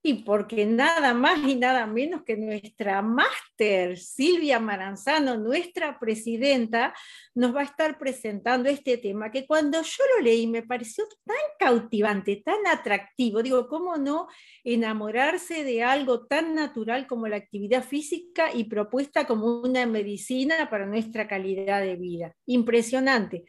Y 0.08 0.14
porque 0.22 0.68
nada 0.68 1.16
más 1.16 1.40
y 1.48 1.56
nada 1.56 1.88
menos 1.88 2.22
que 2.22 2.38
nuestra 2.38 3.02
máster, 3.02 3.98
Silvia 3.98 4.60
Maranzano, 4.60 5.36
nuestra 5.36 5.98
presidenta, 5.98 6.94
nos 7.34 7.56
va 7.56 7.62
a 7.62 7.64
estar 7.64 7.98
presentando 7.98 8.70
este 8.70 9.00
tema 9.00 9.32
que 9.32 9.48
cuando 9.48 9.82
yo 9.82 10.04
lo 10.16 10.24
leí 10.24 10.46
me 10.46 10.62
pareció 10.62 11.06
tan 11.26 11.36
cautivante, 11.58 12.44
tan 12.46 12.68
atractivo. 12.68 13.42
Digo, 13.42 13.68
¿cómo 13.68 13.98
no 13.98 14.28
enamorarse 14.64 15.64
de 15.64 15.82
algo 15.82 16.28
tan 16.28 16.54
natural 16.54 17.08
como 17.08 17.28
la 17.28 17.38
actividad 17.38 17.84
física 17.84 18.54
y 18.54 18.66
propuesta 18.66 19.26
como 19.26 19.60
una 19.62 19.88
medicina 19.88 20.70
para 20.70 20.86
nuestra 20.86 21.28
calidad 21.28 21.82
de 21.82 21.96
vida? 21.96 22.36
Impresionante. 22.46 23.46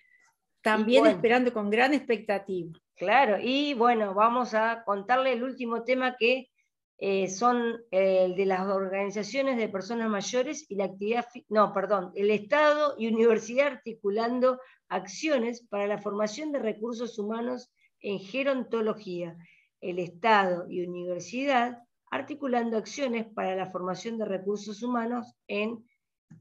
También 0.62 1.04
esperando 1.04 1.52
con 1.52 1.68
gran 1.68 1.92
expectativa. 1.92 2.72
Claro, 2.96 3.36
y 3.38 3.74
bueno, 3.74 4.14
vamos 4.14 4.54
a 4.54 4.82
contarle 4.84 5.32
el 5.34 5.42
último 5.42 5.84
tema 5.84 6.16
que 6.16 6.48
eh, 6.96 7.28
son 7.28 7.76
eh, 7.90 8.24
el 8.24 8.36
de 8.36 8.46
las 8.46 8.66
organizaciones 8.68 9.58
de 9.58 9.68
personas 9.68 10.08
mayores 10.08 10.64
y 10.70 10.76
la 10.76 10.86
actividad, 10.86 11.26
no, 11.50 11.74
perdón, 11.74 12.12
el 12.14 12.30
Estado 12.30 12.94
y 12.96 13.08
universidad 13.08 13.66
articulando 13.66 14.58
acciones 14.88 15.66
para 15.68 15.86
la 15.86 15.98
formación 15.98 16.52
de 16.52 16.58
recursos 16.58 17.18
humanos 17.18 17.70
en 18.00 18.18
gerontología. 18.18 19.36
El 19.82 19.98
Estado 19.98 20.64
y 20.66 20.86
universidad 20.86 21.82
articulando 22.10 22.78
acciones 22.78 23.26
para 23.26 23.56
la 23.56 23.66
formación 23.66 24.16
de 24.16 24.24
recursos 24.24 24.82
humanos 24.82 25.34
en 25.48 25.84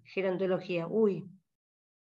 gerontología. 0.06 0.88
Uy, 0.88 1.26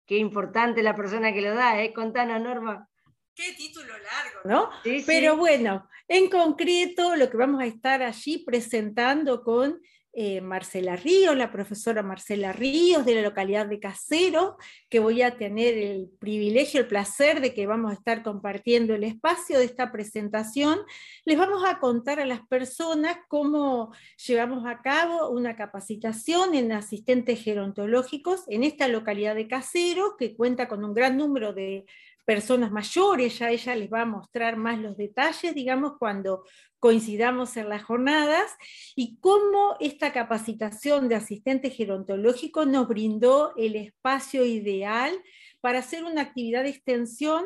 qué 0.04 0.18
importante 0.18 0.82
la 0.82 0.94
persona 0.94 1.32
que 1.32 1.40
lo 1.40 1.54
da, 1.54 1.82
¿eh? 1.82 1.94
Contanos, 1.94 2.42
Norma. 2.42 2.90
Qué 3.34 3.54
título 3.56 3.94
largo, 3.98 4.40
¿no? 4.44 4.70
Pero 5.06 5.36
bueno, 5.36 5.88
en 6.06 6.28
concreto 6.28 7.16
lo 7.16 7.30
que 7.30 7.36
vamos 7.36 7.62
a 7.62 7.66
estar 7.66 8.02
allí 8.02 8.44
presentando 8.44 9.42
con 9.42 9.80
eh, 10.14 10.42
Marcela 10.42 10.94
Ríos, 10.94 11.34
la 11.34 11.50
profesora 11.50 12.02
Marcela 12.02 12.52
Ríos 12.52 13.06
de 13.06 13.14
la 13.14 13.22
localidad 13.22 13.66
de 13.66 13.80
Casero, 13.80 14.58
que 14.90 14.98
voy 14.98 15.22
a 15.22 15.38
tener 15.38 15.78
el 15.78 16.10
privilegio, 16.20 16.80
el 16.80 16.86
placer 16.86 17.40
de 17.40 17.54
que 17.54 17.66
vamos 17.66 17.90
a 17.90 17.94
estar 17.94 18.22
compartiendo 18.22 18.94
el 18.94 19.04
espacio 19.04 19.58
de 19.58 19.64
esta 19.64 19.90
presentación. 19.90 20.80
Les 21.24 21.38
vamos 21.38 21.64
a 21.66 21.78
contar 21.78 22.20
a 22.20 22.26
las 22.26 22.46
personas 22.46 23.16
cómo 23.28 23.94
llevamos 24.26 24.66
a 24.66 24.82
cabo 24.82 25.30
una 25.30 25.56
capacitación 25.56 26.54
en 26.54 26.72
asistentes 26.72 27.42
gerontológicos 27.42 28.44
en 28.48 28.64
esta 28.64 28.88
localidad 28.88 29.34
de 29.34 29.48
Casero, 29.48 30.16
que 30.18 30.36
cuenta 30.36 30.68
con 30.68 30.84
un 30.84 30.92
gran 30.92 31.16
número 31.16 31.54
de 31.54 31.86
personas 32.24 32.70
mayores, 32.70 33.38
ya 33.38 33.50
ella 33.50 33.74
les 33.74 33.90
va 33.90 34.02
a 34.02 34.06
mostrar 34.06 34.56
más 34.56 34.78
los 34.78 34.96
detalles, 34.96 35.54
digamos, 35.54 35.94
cuando 35.98 36.44
coincidamos 36.78 37.56
en 37.56 37.68
las 37.68 37.84
jornadas, 37.84 38.56
y 38.96 39.18
cómo 39.20 39.76
esta 39.80 40.12
capacitación 40.12 41.08
de 41.08 41.14
asistente 41.14 41.70
gerontológico 41.70 42.64
nos 42.64 42.88
brindó 42.88 43.54
el 43.56 43.76
espacio 43.76 44.44
ideal 44.44 45.12
para 45.60 45.78
hacer 45.78 46.04
una 46.04 46.22
actividad 46.22 46.64
de 46.64 46.70
extensión 46.70 47.44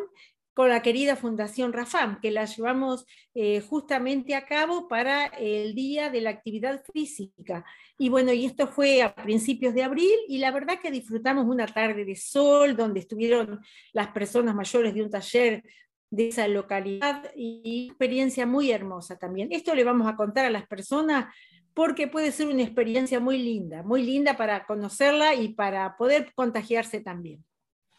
con 0.57 0.71
la 0.71 0.81
querida 0.81 1.16
Fundación 1.16 1.75
Rafam, 1.75 2.19
que 2.19 2.31
la 2.31 2.47
llevamos 2.47 3.05
eh, 3.35 3.61
justamente 3.61 4.35
a 4.35 4.47
cabo 4.47 4.88
para 4.88 5.27
el 5.27 5.75
Día 5.75 6.09
de 6.09 6.23
la 6.23 6.31
Actividad 6.31 6.83
Física. 6.95 7.62
Y 7.99 8.09
bueno, 8.09 8.33
y 8.33 8.47
esto 8.47 8.66
fue 8.66 9.03
a 9.03 9.14
principios 9.14 9.75
de 9.75 9.83
abril 9.83 10.16
y 10.29 10.38
la 10.38 10.51
verdad 10.53 10.81
que 10.81 10.90
disfrutamos 10.90 11.45
una 11.45 11.66
tarde 11.66 12.07
de 12.07 12.16
sol 12.16 12.75
donde 12.75 13.01
estuvieron 13.01 13.61
las 13.92 14.09
personas 14.12 14.55
mayores 14.55 14.95
de 14.95 15.03
un 15.03 15.11
taller 15.11 15.62
de 16.09 16.29
esa 16.29 16.49
localidad 16.49 17.31
y 17.37 17.88
experiencia 17.90 18.47
muy 18.47 18.71
hermosa 18.71 19.19
también. 19.19 19.49
Esto 19.51 19.75
le 19.75 19.85
vamos 19.85 20.09
a 20.09 20.16
contar 20.16 20.47
a 20.47 20.51
las 20.51 20.66
personas 20.66 21.27
porque 21.75 22.09
puede 22.09 22.33
ser 22.33 22.47
una 22.47 22.62
experiencia 22.62 23.21
muy 23.21 23.37
linda, 23.37 23.83
muy 23.83 24.03
linda 24.03 24.38
para 24.38 24.64
conocerla 24.64 25.35
y 25.35 25.49
para 25.51 25.99
poder 25.99 26.33
contagiarse 26.35 27.03
también. 27.03 27.45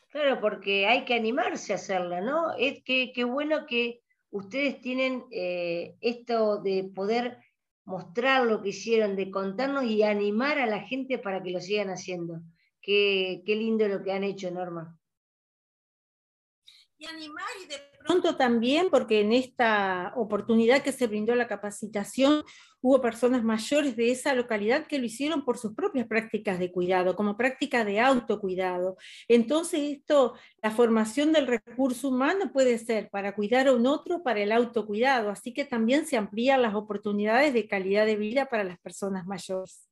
Claro, 0.09 0.39
porque 0.41 0.87
hay 0.87 1.05
que 1.05 1.13
animarse 1.13 1.73
a 1.73 1.75
hacerla, 1.75 2.21
¿no? 2.21 2.53
Es 2.57 2.81
que 2.83 3.11
qué 3.13 3.23
bueno 3.25 3.65
que 3.65 4.01
ustedes 4.29 4.81
tienen 4.81 5.25
eh, 5.31 5.95
esto 6.01 6.61
de 6.61 6.89
poder 6.95 7.37
mostrar 7.85 8.45
lo 8.45 8.61
que 8.61 8.69
hicieron, 8.69 9.15
de 9.15 9.31
contarnos 9.31 9.83
y 9.85 10.03
animar 10.03 10.59
a 10.59 10.65
la 10.65 10.81
gente 10.81 11.19
para 11.19 11.43
que 11.43 11.51
lo 11.51 11.59
sigan 11.61 11.89
haciendo. 11.89 12.41
Qué, 12.81 13.43
qué 13.45 13.55
lindo 13.55 13.87
lo 13.87 14.01
que 14.03 14.11
han 14.13 14.23
hecho, 14.23 14.49
Norma. 14.51 14.96
Y 16.99 17.05
animar 17.05 17.45
y 17.63 17.67
de 17.67 17.77
pronto 18.03 18.35
también, 18.35 18.89
porque 18.89 19.21
en 19.21 19.31
esta 19.31 20.13
oportunidad 20.15 20.81
que 20.81 20.91
se 20.91 21.05
brindó 21.05 21.35
la 21.35 21.47
capacitación, 21.47 22.43
hubo 22.81 23.01
personas 23.01 23.43
mayores 23.43 23.95
de 23.95 24.09
esa 24.09 24.33
localidad 24.33 24.87
que 24.87 24.97
lo 24.97 25.05
hicieron 25.05 25.45
por 25.45 25.59
sus 25.59 25.75
propias 25.75 26.07
prácticas 26.07 26.57
de 26.57 26.71
cuidado, 26.71 27.15
como 27.15 27.37
práctica 27.37 27.85
de 27.85 27.99
autocuidado. 27.99 28.97
Entonces, 29.27 29.97
esto, 29.97 30.33
la 30.63 30.71
formación 30.71 31.33
del 31.33 31.45
recurso 31.45 32.09
humano 32.09 32.51
puede 32.51 32.79
ser 32.79 33.09
para 33.09 33.35
cuidar 33.35 33.67
a 33.67 33.73
un 33.73 33.85
otro, 33.85 34.23
para 34.23 34.41
el 34.41 34.51
autocuidado, 34.51 35.29
así 35.29 35.53
que 35.53 35.65
también 35.65 36.07
se 36.07 36.17
amplían 36.17 36.63
las 36.63 36.73
oportunidades 36.73 37.53
de 37.53 37.67
calidad 37.67 38.07
de 38.07 38.15
vida 38.15 38.47
para 38.47 38.63
las 38.63 38.79
personas 38.79 39.27
mayores. 39.27 39.87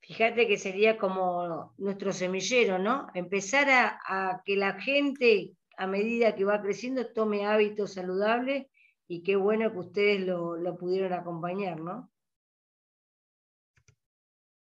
Fíjate 0.00 0.46
que 0.46 0.58
sería 0.58 0.96
como 0.96 1.74
nuestro 1.76 2.12
semillero, 2.12 2.78
¿no? 2.78 3.08
Empezar 3.14 3.68
a, 3.70 4.00
a 4.06 4.42
que 4.44 4.56
la 4.56 4.80
gente 4.80 5.52
a 5.80 5.86
medida 5.86 6.34
que 6.34 6.44
va 6.44 6.60
creciendo 6.60 7.06
tome 7.06 7.46
hábitos 7.46 7.94
saludables 7.94 8.66
y 9.08 9.22
qué 9.22 9.36
bueno 9.36 9.72
que 9.72 9.78
ustedes 9.78 10.20
lo, 10.20 10.76
pudieron 10.78 11.14
acompañar, 11.14 11.80
¿no? 11.80 12.12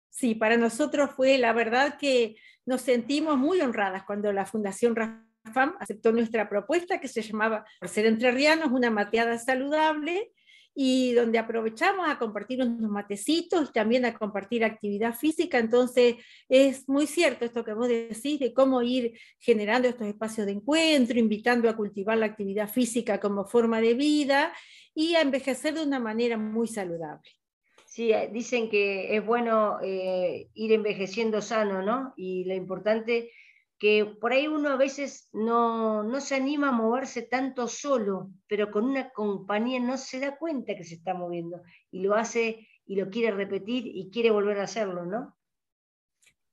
Sí, 0.10 0.34
para 0.34 0.58
nosotros 0.58 1.12
fue 1.12 1.38
la 1.38 1.54
verdad 1.54 2.00
que 2.00 2.38
nos 2.66 2.82
sentimos 2.82 3.38
muy 3.38 3.62
honradas 3.62 4.04
cuando 4.04 4.34
la 4.34 4.48
Fundación 4.48 4.96
Rafam 4.96 5.76
aceptó 5.80 6.12
nuestra 6.12 6.50
propuesta 6.50 7.00
que 7.00 7.08
se 7.08 7.22
llamaba 7.22 7.66
Por 7.80 7.90
ser 7.90 8.08
entrerrianos, 8.08 8.72
una 8.72 8.90
mateada 8.90 9.38
saludable, 9.38 10.32
y 10.76 11.14
donde 11.14 11.40
aprovechamos 11.40 12.08
a 12.08 12.20
compartir 12.20 12.62
unos 12.62 12.92
matecitos 12.92 13.70
y 13.70 13.72
también 13.72 14.04
a 14.04 14.14
compartir 14.14 14.66
actividad 14.66 15.16
física. 15.16 15.58
Entonces, 15.58 16.16
es 16.50 16.88
muy 16.90 17.08
cierto 17.08 17.46
esto 17.46 17.64
que 17.64 17.74
vos 17.74 17.88
decís 17.88 18.40
de 18.40 18.54
cómo 18.54 18.82
ir 18.82 19.18
generando 19.40 19.88
estos 19.88 20.08
espacios 20.08 20.46
de 20.46 20.52
encuentro, 20.52 21.18
invitando 21.18 21.70
a 21.70 21.78
cultivar 21.78 22.18
la 22.18 22.26
actividad 22.26 22.70
física 22.70 23.22
como 23.22 23.46
forma 23.46 23.80
de 23.80 23.94
vida 23.94 24.54
y 24.94 25.16
a 25.16 25.22
envejecer 25.22 25.74
de 25.74 25.84
una 25.84 26.00
manera 26.00 26.38
muy 26.38 26.68
saludable. 26.68 27.32
Sí, 27.86 28.12
eh, 28.12 28.30
dicen 28.32 28.70
que 28.70 29.16
es 29.16 29.26
bueno 29.26 29.78
eh, 29.82 30.50
ir 30.54 30.74
envejeciendo 30.74 31.42
sano, 31.42 31.82
¿no? 31.82 32.14
Y 32.18 32.44
lo 32.44 32.54
importante 32.54 33.32
que 33.78 34.06
por 34.06 34.32
ahí 34.32 34.48
uno 34.48 34.70
a 34.70 34.78
veces 34.78 35.30
no, 35.34 36.04
no, 36.04 36.22
se 36.22 36.36
anima 36.36 36.70
a 36.70 36.72
moverse 36.72 37.24
tanto 37.24 37.68
solo, 37.68 38.32
pero 38.48 38.72
con 38.72 38.86
una 38.86 39.12
compañía 39.12 39.80
no 39.80 39.98
se 39.98 40.20
da 40.20 40.38
cuenta 40.38 40.76
que 40.76 40.84
se 40.84 40.96
está 40.96 41.14
moviendo 41.14 41.62
y 41.92 42.00
lo 42.00 42.16
hace 42.16 42.68
y 42.86 42.96
lo 42.96 43.10
quiere 43.10 43.36
repetir 43.36 43.86
y 43.88 44.10
quiere 44.12 44.32
volver 44.32 44.60
a 44.60 44.64
hacerlo, 44.64 45.06
¿no? 45.06 45.36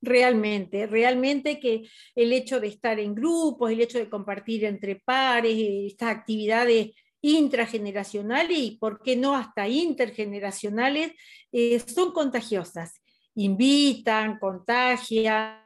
Realmente, 0.01 0.89
realmente 0.89 1.61
que 1.61 1.89
el 2.17 2.33
hecho 2.33 2.59
de 2.59 2.67
estar 2.67 2.99
en 2.99 3.15
grupos, 3.15 3.71
el 3.71 3.83
hecho 3.83 3.99
de 3.99 4.11
compartir 4.11 4.65
entre 4.65 4.97
pares, 4.97 5.55
estas 5.57 6.17
actividades 6.17 6.91
intrageneracionales 7.21 8.59
y, 8.59 8.79
¿por 8.79 9.01
qué 9.01 9.17
no, 9.17 9.37
hasta 9.37 9.69
intergeneracionales, 9.69 11.13
eh, 11.53 11.79
son 11.79 12.13
contagiosas. 12.13 13.01
Invitan, 13.37 14.41
contagian, 14.41 15.62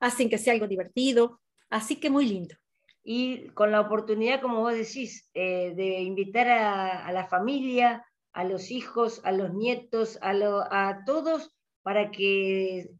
hacen 0.00 0.28
que 0.28 0.38
sea 0.38 0.52
algo 0.52 0.66
divertido, 0.66 1.40
así 1.70 1.96
que 1.96 2.10
muy 2.10 2.26
lindo. 2.26 2.54
Y 3.02 3.48
con 3.50 3.70
la 3.70 3.80
oportunidad, 3.80 4.40
como 4.40 4.60
vos 4.60 4.74
decís, 4.74 5.30
eh, 5.34 5.72
de 5.76 6.00
invitar 6.00 6.48
a, 6.48 7.12
la 7.12 7.26
familia, 7.26 8.04
a 8.32 8.44
los 8.44 8.70
hijos, 8.70 9.20
a 9.24 9.32
los 9.32 9.54
nietos, 9.54 10.18
a, 10.22 10.30
a 10.30 11.04
todos, 11.04 11.54
para 11.82 12.10
que 12.10 12.90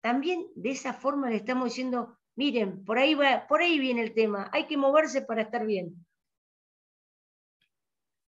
también 0.00 0.48
de 0.56 0.70
esa 0.70 0.92
forma 0.92 1.30
le 1.30 1.36
estamos 1.36 1.66
diciendo, 1.66 2.18
miren, 2.34 2.84
por 2.84 2.98
ahí, 2.98 3.14
va, 3.14 3.46
por 3.46 3.60
ahí 3.60 3.78
viene 3.78 4.02
el 4.02 4.14
tema, 4.14 4.50
hay 4.52 4.66
que 4.66 4.76
moverse 4.76 5.22
para 5.22 5.42
estar 5.42 5.64
bien. 5.64 5.94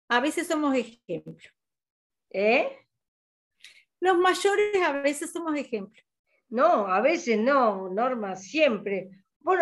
A 0.08 0.20
veces 0.20 0.46
somos 0.46 0.74
ejemplo. 0.76 1.50
¿Eh? 2.30 2.78
Los 4.00 4.18
mayores 4.18 4.82
a 4.82 4.92
veces 4.92 5.32
somos 5.32 5.56
ejemplo. 5.56 6.02
No, 6.48 6.86
a 6.86 7.00
veces 7.00 7.38
no, 7.38 7.88
Norma, 7.88 8.36
siempre. 8.36 9.10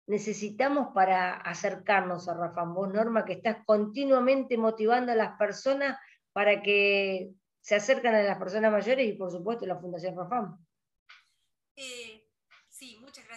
necesitamos 0.08 0.88
para 0.96 1.36
acercarnos 1.36 2.28
a 2.28 2.34
Rafam? 2.34 2.74
Vos, 2.74 2.92
Norma, 2.92 3.26
que 3.26 3.34
estás 3.34 3.58
continuamente 3.64 4.58
motivando 4.58 5.12
a 5.12 5.16
las 5.16 5.38
personas 5.38 6.00
para 6.34 6.62
que 6.62 7.32
se 7.60 7.76
acerquen 7.76 8.16
a 8.16 8.24
las 8.24 8.38
personas 8.38 8.72
mayores 8.72 9.08
y, 9.08 9.14
por 9.14 9.32
supuesto, 9.32 9.66
la 9.66 9.80
Fundación 9.80 10.16
Rafam. 10.16 10.66
Eh, 11.76 12.21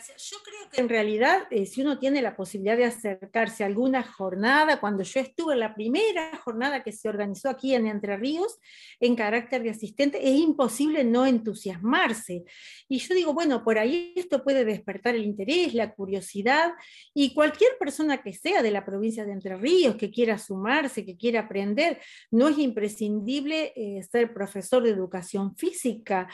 Yo 0.06 0.36
creo 0.44 0.70
que 0.70 0.80
en 0.80 0.88
realidad, 0.88 1.46
eh, 1.50 1.66
si 1.66 1.80
uno 1.80 1.98
tiene 1.98 2.20
la 2.20 2.36
posibilidad 2.36 2.76
de 2.76 2.84
acercarse 2.84 3.62
a 3.62 3.66
alguna 3.66 4.02
jornada, 4.02 4.78
cuando 4.78 5.02
yo 5.02 5.20
estuve 5.20 5.54
en 5.54 5.60
la 5.60 5.74
primera 5.74 6.36
jornada 6.44 6.82
que 6.82 6.92
se 6.92 7.08
organizó 7.08 7.48
aquí 7.48 7.74
en 7.74 7.86
Entre 7.86 8.16
Ríos, 8.16 8.58
en 9.00 9.16
carácter 9.16 9.62
de 9.62 9.70
asistente, 9.70 10.18
es 10.22 10.38
imposible 10.38 11.04
no 11.04 11.26
entusiasmarse. 11.26 12.44
Y 12.88 12.98
yo 12.98 13.14
digo, 13.14 13.32
bueno, 13.32 13.64
por 13.64 13.78
ahí 13.78 14.12
esto 14.16 14.44
puede 14.44 14.64
despertar 14.64 15.14
el 15.14 15.24
interés, 15.24 15.74
la 15.74 15.94
curiosidad, 15.94 16.72
y 17.14 17.32
cualquier 17.32 17.78
persona 17.78 18.22
que 18.22 18.32
sea 18.32 18.62
de 18.62 18.70
la 18.70 18.84
provincia 18.84 19.24
de 19.24 19.32
Entre 19.32 19.56
Ríos, 19.56 19.96
que 19.96 20.10
quiera 20.10 20.38
sumarse, 20.38 21.04
que 21.04 21.16
quiera 21.16 21.40
aprender, 21.40 22.00
no 22.30 22.48
es 22.48 22.58
imprescindible 22.58 23.72
eh, 23.74 24.02
ser 24.02 24.34
profesor 24.34 24.82
de 24.82 24.90
educación 24.90 25.56
física 25.56 26.28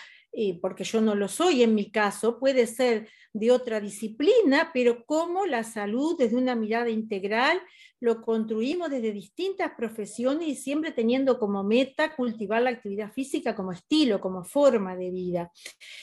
porque 0.61 0.85
yo 0.85 1.01
no 1.01 1.15
lo 1.15 1.29
soy 1.29 1.63
en 1.63 1.75
mi 1.75 1.91
caso, 1.91 2.39
puede 2.39 2.67
ser 2.67 3.09
de 3.33 3.51
otra 3.51 3.81
disciplina, 3.81 4.71
pero 4.73 5.05
como 5.05 5.47
la 5.47 5.65
salud 5.65 6.17
desde 6.19 6.37
una 6.37 6.55
mirada 6.55 6.89
integral 6.89 7.61
lo 8.01 8.23
construimos 8.23 8.91
desde 8.91 9.13
distintas 9.13 9.73
profesiones 9.77 10.49
y 10.49 10.55
siempre 10.55 10.93
teniendo 10.93 11.39
como 11.39 11.63
meta 11.63 12.17
cultivar 12.17 12.63
la 12.63 12.71
actividad 12.71 13.13
física 13.13 13.55
como 13.55 13.73
estilo, 13.73 14.21
como 14.21 14.45
forma 14.45 14.97
de 14.97 15.11
vida. 15.11 15.53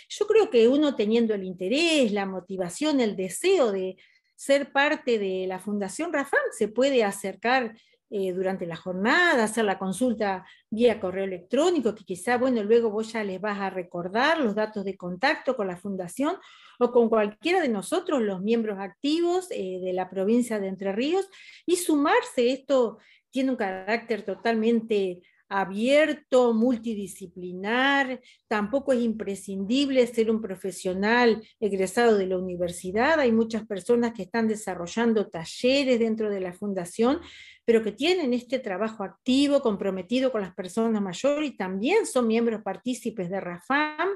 Yo 0.09 0.27
creo 0.27 0.49
que 0.49 0.67
uno 0.67 0.95
teniendo 0.95 1.33
el 1.33 1.43
interés, 1.43 2.11
la 2.11 2.25
motivación, 2.25 2.99
el 2.99 3.15
deseo 3.15 3.71
de 3.71 3.97
ser 4.35 4.71
parte 4.71 5.17
de 5.17 5.47
la 5.47 5.59
Fundación 5.59 6.13
Rafam 6.13 6.39
se 6.51 6.67
puede 6.67 7.03
acercar 7.03 7.75
eh, 8.09 8.31
durante 8.31 8.65
la 8.65 8.77
jornada, 8.77 9.43
hacer 9.43 9.65
la 9.65 9.77
consulta 9.77 10.45
vía 10.69 10.99
correo 10.99 11.25
electrónico, 11.25 11.93
que 11.93 12.05
quizá, 12.05 12.37
bueno, 12.37 12.63
luego 12.63 12.89
vos 12.89 13.11
ya 13.11 13.23
les 13.23 13.41
vas 13.41 13.59
a 13.59 13.69
recordar 13.69 14.39
los 14.39 14.55
datos 14.55 14.85
de 14.85 14.95
contacto 14.95 15.57
con 15.57 15.67
la 15.67 15.75
fundación 15.75 16.37
o 16.79 16.91
con 16.91 17.09
cualquiera 17.09 17.59
de 17.59 17.69
nosotros, 17.69 18.21
los 18.21 18.41
miembros 18.41 18.79
activos 18.79 19.47
eh, 19.51 19.79
de 19.81 19.91
la 19.91 20.09
provincia 20.09 20.59
de 20.59 20.67
Entre 20.67 20.93
Ríos, 20.93 21.27
y 21.65 21.75
sumarse. 21.75 22.51
Esto 22.51 22.99
tiene 23.29 23.51
un 23.51 23.57
carácter 23.57 24.23
totalmente 24.23 25.21
abierto, 25.49 26.53
multidisciplinar, 26.53 28.21
tampoco 28.47 28.93
es 28.93 29.01
imprescindible 29.01 30.05
ser 30.07 30.29
un 30.29 30.41
profesional 30.41 31.41
egresado 31.59 32.17
de 32.17 32.27
la 32.27 32.37
universidad, 32.37 33.19
hay 33.19 33.31
muchas 33.31 33.65
personas 33.65 34.13
que 34.13 34.23
están 34.23 34.47
desarrollando 34.47 35.27
talleres 35.27 35.99
dentro 35.99 36.29
de 36.29 36.41
la 36.41 36.53
fundación, 36.53 37.19
pero 37.65 37.83
que 37.83 37.91
tienen 37.91 38.33
este 38.33 38.59
trabajo 38.59 39.03
activo, 39.03 39.61
comprometido 39.61 40.31
con 40.31 40.41
las 40.41 40.53
personas 40.53 41.01
mayores 41.01 41.49
y 41.49 41.57
también 41.57 42.05
son 42.05 42.27
miembros 42.27 42.61
partícipes 42.61 43.29
de 43.29 43.41
RAFAM. 43.41 44.09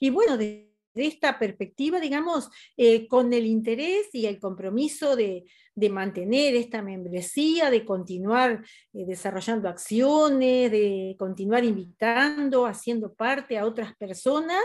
Y 0.00 0.10
bueno, 0.10 0.38
de 0.38 0.65
esta 0.96 1.38
perspectiva, 1.38 2.00
digamos, 2.00 2.48
eh, 2.76 3.06
con 3.06 3.32
el 3.32 3.46
interés 3.46 4.08
y 4.12 4.26
el 4.26 4.38
compromiso 4.38 5.16
de, 5.16 5.44
de 5.76 5.90
mantener 5.90 6.56
esta 6.56 6.80
membresía, 6.80 7.70
de 7.70 7.84
continuar 7.84 8.64
eh, 8.94 9.04
desarrollando 9.06 9.68
acciones, 9.68 10.70
de 10.70 11.14
continuar 11.18 11.64
invitando, 11.64 12.64
haciendo 12.64 13.14
parte 13.14 13.58
a 13.58 13.66
otras 13.66 13.94
personas 13.96 14.64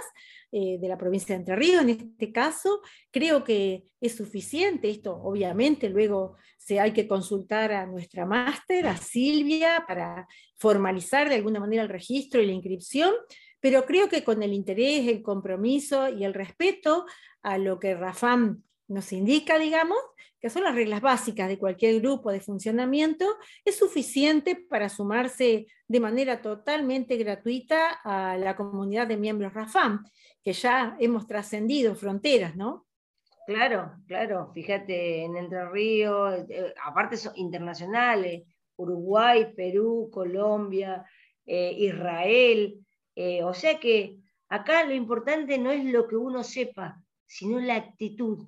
eh, 0.54 0.78
de 0.80 0.88
la 0.88 0.98
provincia 0.98 1.36
de 1.36 1.40
Entre 1.40 1.56
Ríos, 1.56 1.82
en 1.82 1.90
este 1.90 2.32
caso, 2.32 2.82
creo 3.12 3.44
que 3.44 3.84
es 4.00 4.16
suficiente. 4.16 4.90
Esto 4.90 5.14
obviamente 5.16 5.90
luego 5.90 6.38
se 6.58 6.80
hay 6.80 6.94
que 6.94 7.08
consultar 7.08 7.74
a 7.74 7.86
nuestra 7.86 8.26
máster, 8.26 8.88
a 8.88 8.96
Silvia, 8.96 9.84
para 9.86 10.28
formalizar 10.58 11.28
de 11.28 11.36
alguna 11.36 11.60
manera 11.60 11.84
el 11.84 11.90
registro 11.90 12.42
y 12.42 12.46
la 12.46 12.54
inscripción, 12.54 13.14
pero 13.62 13.86
creo 13.86 14.10
que 14.10 14.24
con 14.24 14.44
el 14.44 14.52
interés, 14.52 15.08
el 15.08 15.24
compromiso 15.24 16.10
y 16.10 16.26
el 16.26 16.34
respeto 16.34 17.06
a 17.42 17.58
lo 17.58 17.80
que 17.80 17.96
Rafam 17.96 18.64
nos 18.88 19.14
indica, 19.14 19.58
digamos, 19.58 19.98
que 20.42 20.50
son 20.50 20.64
las 20.64 20.76
reglas 20.76 21.02
básicas 21.02 21.48
de 21.48 21.60
cualquier 21.60 22.02
grupo 22.02 22.32
de 22.32 22.42
funcionamiento, 22.42 23.26
es 23.64 23.78
suficiente 23.78 24.56
para 24.56 24.90
sumarse 24.90 25.68
de 25.88 26.00
manera 26.00 26.42
totalmente 26.42 27.16
gratuita 27.18 28.02
a 28.04 28.38
la 28.38 28.56
comunidad 28.56 29.08
de 29.08 29.18
miembros 29.18 29.54
RAFAM, 29.54 30.04
que 30.44 30.54
ya 30.54 30.98
hemos 31.00 31.28
trascendido 31.28 31.94
fronteras, 31.96 32.56
¿no? 32.56 32.88
Claro, 33.46 33.92
claro, 34.08 34.52
fíjate, 34.54 35.24
en 35.24 35.38
Entre 35.38 35.70
Ríos, 35.70 36.46
eh, 36.50 36.74
aparte 36.84 37.18
son 37.18 37.34
internacionales, 37.36 38.44
Uruguay, 38.78 39.54
Perú, 39.56 40.10
Colombia, 40.12 41.06
eh, 41.46 41.74
Israel, 41.78 42.80
eh, 43.16 43.44
o 43.44 43.54
sea 43.54 43.80
que 43.80 44.18
acá 44.50 44.86
lo 44.86 44.94
importante 44.94 45.58
no 45.58 45.72
es 45.72 45.86
lo 45.86 46.08
que 46.08 46.16
uno 46.16 46.44
sepa, 46.44 47.02
sino 47.26 47.60
la 47.60 47.76
actitud, 47.76 48.48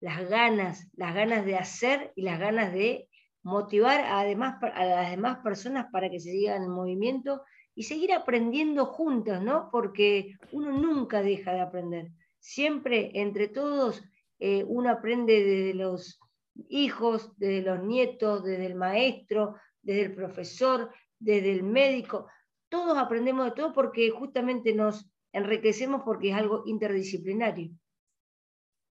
las 0.00 0.28
ganas, 0.28 0.88
las 0.94 1.14
ganas 1.14 1.44
de 1.44 1.56
hacer 1.56 2.12
y 2.16 2.22
las 2.22 2.38
ganas 2.38 2.72
de 2.72 3.08
motivar 3.42 4.00
a 4.00 4.24
las 4.24 5.10
demás 5.10 5.38
personas 5.42 5.86
para 5.92 6.10
que 6.10 6.20
se 6.20 6.30
sigan 6.30 6.62
en 6.62 6.70
movimiento 6.70 7.42
y 7.74 7.84
seguir 7.84 8.12
aprendiendo 8.12 8.86
juntas, 8.86 9.42
¿no? 9.42 9.68
Porque 9.70 10.36
uno 10.52 10.72
nunca 10.72 11.22
deja 11.22 11.52
de 11.52 11.60
aprender. 11.60 12.10
Siempre 12.38 13.10
entre 13.14 13.48
todos 13.48 14.02
eh, 14.38 14.64
uno 14.66 14.90
aprende 14.90 15.42
desde 15.42 15.74
los 15.74 16.20
hijos, 16.68 17.32
desde 17.36 17.62
los 17.62 17.82
nietos, 17.82 18.44
desde 18.44 18.66
el 18.66 18.74
maestro, 18.74 19.56
desde 19.80 20.02
el 20.02 20.14
profesor, 20.14 20.90
desde 21.18 21.52
el 21.52 21.62
médico. 21.62 22.26
Todos 22.72 22.96
aprendemos 22.96 23.44
de 23.44 23.50
todo 23.50 23.74
porque 23.74 24.08
justamente 24.08 24.72
nos 24.72 25.06
enriquecemos 25.30 26.00
porque 26.06 26.30
es 26.30 26.36
algo 26.36 26.62
interdisciplinario. 26.64 27.70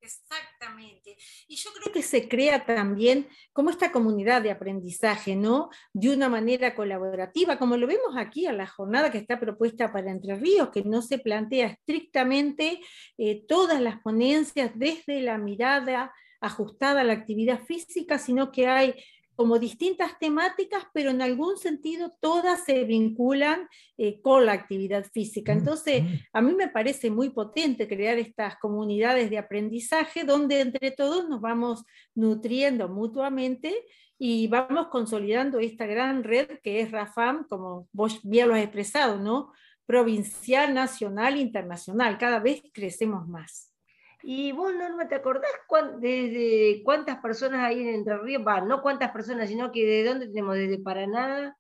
Exactamente. 0.01 1.17
Y 1.47 1.55
yo 1.55 1.71
creo 1.73 1.93
que 1.93 2.03
se 2.03 2.29
crea 2.29 2.67
también 2.67 3.29
como 3.53 3.71
esta 3.71 3.93
comunidad 3.93 4.43
de 4.43 4.51
aprendizaje, 4.51 5.37
¿no? 5.37 5.71
De 5.93 6.13
una 6.13 6.29
manera 6.29 6.75
colaborativa, 6.75 7.57
como 7.57 7.77
lo 7.77 7.87
vemos 7.87 8.17
aquí 8.17 8.47
en 8.47 8.57
la 8.57 8.67
jornada 8.67 9.13
que 9.13 9.19
está 9.19 9.39
propuesta 9.39 9.93
para 9.93 10.11
Entre 10.11 10.35
Ríos, 10.35 10.71
que 10.71 10.83
no 10.83 11.01
se 11.01 11.19
plantea 11.19 11.69
estrictamente 11.69 12.81
eh, 13.17 13.45
todas 13.47 13.81
las 13.81 14.01
ponencias 14.01 14.73
desde 14.75 15.21
la 15.21 15.39
mirada 15.39 16.13
ajustada 16.41 17.03
a 17.03 17.05
la 17.05 17.13
actividad 17.13 17.61
física, 17.65 18.19
sino 18.19 18.51
que 18.51 18.67
hay 18.67 18.95
como 19.39 19.61
distintas 19.61 20.19
temáticas, 20.19 20.83
pero 20.93 21.11
en 21.11 21.23
algún 21.23 21.59
sentido 21.59 22.13
todas 22.21 22.65
se 22.65 22.83
vinculan 22.83 23.69
eh, 23.97 24.21
con 24.21 24.45
la 24.45 24.51
actividad 24.51 25.05
física. 25.05 25.53
Entonces, 25.53 26.03
a 26.33 26.41
mí 26.41 26.57
me 26.57 26.67
parece 26.67 27.09
muy 27.09 27.31
potente 27.31 27.87
crear 27.87 28.19
estas 28.19 28.57
comunidades 28.57 29.31
de 29.31 29.39
aprendizaje 29.39 30.25
donde 30.25 30.61
entre 30.61 30.91
todos 30.91 31.29
nos 31.29 31.41
vamos 31.41 31.85
nutriendo 32.17 32.89
mutuamente 32.89 33.73
y 34.19 34.49
vamos 34.49 34.89
consolidando 34.89 35.61
esta 35.61 35.87
gran 35.87 36.25
red 36.25 36.59
que 36.61 36.81
es 36.81 36.91
RAFAM, 36.91 37.47
como 37.47 37.87
vos 37.93 38.19
bien 38.25 38.49
lo 38.49 38.57
has 38.57 38.63
expresado, 38.63 39.21
¿no? 39.21 39.53
Provincial, 39.87 40.75
nacional, 40.75 41.37
internacional. 41.37 42.19
Cada 42.19 42.41
vez 42.41 42.61
crecemos 42.75 43.29
más. 43.29 43.68
Y 44.31 44.53
vos, 44.53 44.75
Norma, 44.75 45.09
¿te 45.09 45.15
acordás 45.15 45.51
desde 46.01 46.83
cuántas 46.85 47.17
personas 47.17 47.65
hay 47.65 47.81
en 47.81 47.95
Entre 47.95 48.19
Ríos? 48.19 48.47
Va, 48.47 48.61
no 48.61 48.83
cuántas 48.83 49.11
personas, 49.11 49.49
sino 49.49 49.73
que 49.73 49.87
de 49.87 50.05
dónde 50.05 50.27
tenemos, 50.27 50.55
desde 50.55 50.79
Paraná, 50.79 51.57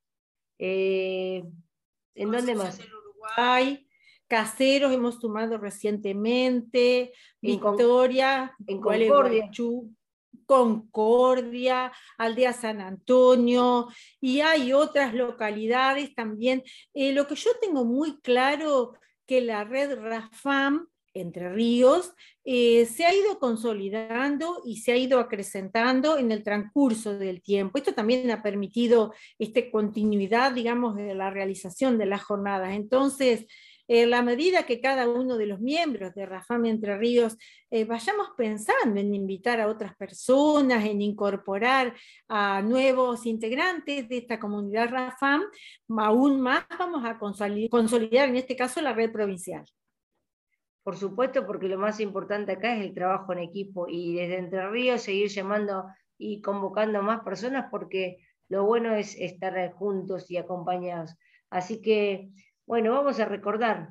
eh, 0.58 1.44
¿en 2.14 2.30
dónde 2.30 2.54
más? 2.54 2.78
Uruguay, 2.78 3.88
Caseros 4.26 4.92
hemos 4.92 5.18
sumado 5.18 5.56
recientemente, 5.56 7.14
Victoria, 7.40 8.54
en 8.66 8.82
Concordia. 8.82 9.50
Concordia, 10.44 11.90
Aldea 12.18 12.52
San 12.52 12.82
Antonio, 12.82 13.88
y 14.20 14.42
hay 14.42 14.74
otras 14.74 15.14
localidades 15.14 16.14
también. 16.14 16.62
Eh, 16.92 17.14
lo 17.14 17.26
que 17.26 17.34
yo 17.34 17.50
tengo 17.62 17.86
muy 17.86 18.20
claro 18.20 18.92
que 19.24 19.40
la 19.40 19.64
red 19.64 19.98
RAFAM 19.98 20.86
entre 21.20 21.52
Ríos, 21.52 22.12
eh, 22.44 22.86
se 22.86 23.04
ha 23.04 23.14
ido 23.14 23.38
consolidando 23.38 24.62
y 24.64 24.78
se 24.78 24.92
ha 24.92 24.96
ido 24.96 25.20
acrecentando 25.20 26.18
en 26.18 26.32
el 26.32 26.42
transcurso 26.42 27.18
del 27.18 27.42
tiempo. 27.42 27.78
Esto 27.78 27.94
también 27.94 28.30
ha 28.30 28.42
permitido 28.42 29.12
esta 29.38 29.60
continuidad, 29.70 30.52
digamos, 30.52 30.96
de 30.96 31.14
la 31.14 31.30
realización 31.30 31.98
de 31.98 32.06
las 32.06 32.22
jornadas. 32.22 32.74
Entonces, 32.74 33.46
en 33.88 34.10
la 34.10 34.20
medida 34.20 34.66
que 34.66 34.82
cada 34.82 35.08
uno 35.08 35.38
de 35.38 35.46
los 35.46 35.60
miembros 35.60 36.14
de 36.14 36.26
Rafam 36.26 36.66
Entre 36.66 36.96
Ríos 36.98 37.38
eh, 37.70 37.84
vayamos 37.86 38.28
pensando 38.36 39.00
en 39.00 39.14
invitar 39.14 39.60
a 39.60 39.68
otras 39.68 39.96
personas, 39.96 40.84
en 40.84 41.00
incorporar 41.00 41.94
a 42.28 42.60
nuevos 42.60 43.24
integrantes 43.24 44.06
de 44.08 44.18
esta 44.18 44.38
comunidad 44.38 44.90
Rafam, 44.90 45.42
aún 45.96 46.40
más 46.40 46.66
vamos 46.78 47.02
a 47.04 47.18
consolidar 47.18 48.28
en 48.28 48.36
este 48.36 48.56
caso 48.56 48.82
la 48.82 48.92
red 48.92 49.10
provincial. 49.10 49.64
Por 50.88 50.96
supuesto, 50.96 51.46
porque 51.46 51.68
lo 51.68 51.76
más 51.76 52.00
importante 52.00 52.52
acá 52.52 52.74
es 52.74 52.82
el 52.82 52.94
trabajo 52.94 53.34
en 53.34 53.40
equipo 53.40 53.88
y 53.90 54.14
desde 54.14 54.38
Entre 54.38 54.70
Ríos 54.70 55.02
seguir 55.02 55.28
llamando 55.28 55.84
y 56.16 56.40
convocando 56.40 57.00
a 57.00 57.02
más 57.02 57.20
personas 57.20 57.66
porque 57.70 58.26
lo 58.48 58.64
bueno 58.64 58.94
es 58.94 59.14
estar 59.16 59.70
juntos 59.72 60.30
y 60.30 60.38
acompañados. 60.38 61.14
Así 61.50 61.82
que, 61.82 62.30
bueno, 62.64 62.92
vamos 62.92 63.20
a 63.20 63.26
recordar, 63.26 63.90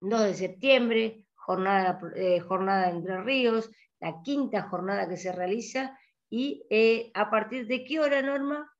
2 0.00 0.22
de 0.22 0.34
septiembre, 0.34 1.24
jornada, 1.34 1.98
eh, 2.14 2.38
jornada 2.38 2.90
Entre 2.90 3.20
Ríos, 3.20 3.68
la 3.98 4.22
quinta 4.22 4.68
jornada 4.68 5.08
que 5.08 5.16
se 5.16 5.32
realiza 5.32 5.98
y 6.30 6.64
eh, 6.70 7.10
a 7.12 7.28
partir 7.28 7.66
de 7.66 7.84
qué 7.84 7.98
hora, 7.98 8.22
Norma? 8.22 8.72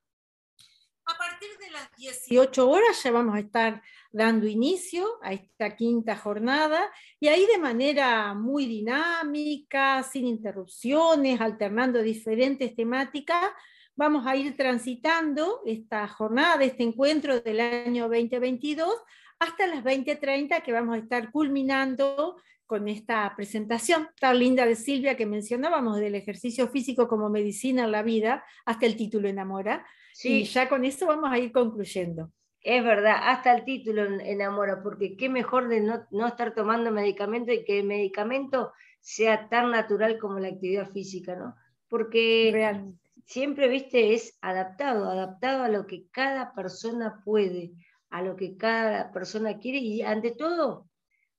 A 1.05 1.19
partir 1.19 1.49
de 1.59 1.71
las 1.73 1.91
18 1.97 2.71
horas 2.71 3.03
ya 3.03 3.11
vamos 3.11 3.35
a 3.35 3.41
estar 3.41 3.83
dando 4.11 4.47
inicio 4.47 5.07
a 5.23 5.33
esta 5.33 5.77
quinta 5.77 6.17
jornada 6.17 6.91
y 7.21 7.29
ahí 7.29 7.47
de 7.47 7.59
manera 7.59 8.35
muy 8.35 8.67
dinámica, 8.67 10.03
sin 10.03 10.27
interrupciones, 10.27 11.41
alternando 11.41 12.03
diferentes 12.03 12.75
temáticas, 12.75 13.51
vamos 13.97 14.27
a 14.27 14.37
ir 14.37 14.57
transitando 14.57 15.61
esta 15.67 16.07
jornada, 16.09 16.65
este 16.65 16.85
encuentro 16.85 17.41
del 17.41 17.61
año 17.61 18.05
2022 18.09 18.95
hasta 19.39 19.67
las 19.67 19.85
20.30 19.85 20.63
que 20.63 20.73
vamos 20.73 20.97
a 20.97 20.99
estar 20.99 21.31
culminando 21.31 22.37
con 22.67 22.87
esta 22.87 23.33
presentación 23.35 24.09
tan 24.21 24.39
linda 24.39 24.67
de 24.67 24.77
Silvia 24.77 25.17
que 25.17 25.27
mencionábamos 25.27 25.97
del 25.97 26.15
ejercicio 26.15 26.69
físico 26.69 27.09
como 27.09 27.31
medicina 27.31 27.85
en 27.85 27.93
la 27.93 28.03
vida, 28.03 28.45
hasta 28.67 28.85
el 28.85 28.97
título 28.97 29.29
enamora. 29.29 29.87
Y 30.23 30.45
ya 30.45 30.69
con 30.69 30.85
eso 30.85 31.07
vamos 31.07 31.31
a 31.33 31.39
ir 31.39 31.51
concluyendo. 31.51 32.31
Es 32.71 32.85
verdad, 32.85 33.17
hasta 33.23 33.55
el 33.57 33.65
título 33.65 34.05
enamora, 34.21 34.83
porque 34.83 35.17
qué 35.17 35.31
mejor 35.31 35.69
de 35.69 35.81
no, 35.81 36.27
estar 36.27 36.55
tomando 36.55 36.91
medicamento 36.91 37.51
y 37.51 37.65
que 37.65 37.79
el 37.79 37.87
medicamento 37.87 38.75
sea 39.01 39.49
tan 39.49 39.71
natural 39.71 40.19
como 40.19 40.39
la 40.39 40.49
actividad 40.49 40.91
física, 40.91 41.35
¿no? 41.35 41.57
Porque 41.89 42.93
siempre, 43.25 43.69
viste, 43.69 44.13
es 44.13 44.37
adaptado, 44.43 45.09
adaptado 45.09 45.63
a 45.63 45.71
lo 45.71 45.87
que 45.87 46.09
cada 46.11 46.53
persona 46.53 47.23
puede, 47.25 47.73
a 48.11 48.21
lo 48.21 48.37
que 48.37 48.59
cada 48.59 49.13
persona 49.13 49.59
quiere 49.61 49.79
y 49.79 50.03
ante 50.03 50.33
todo 50.33 50.91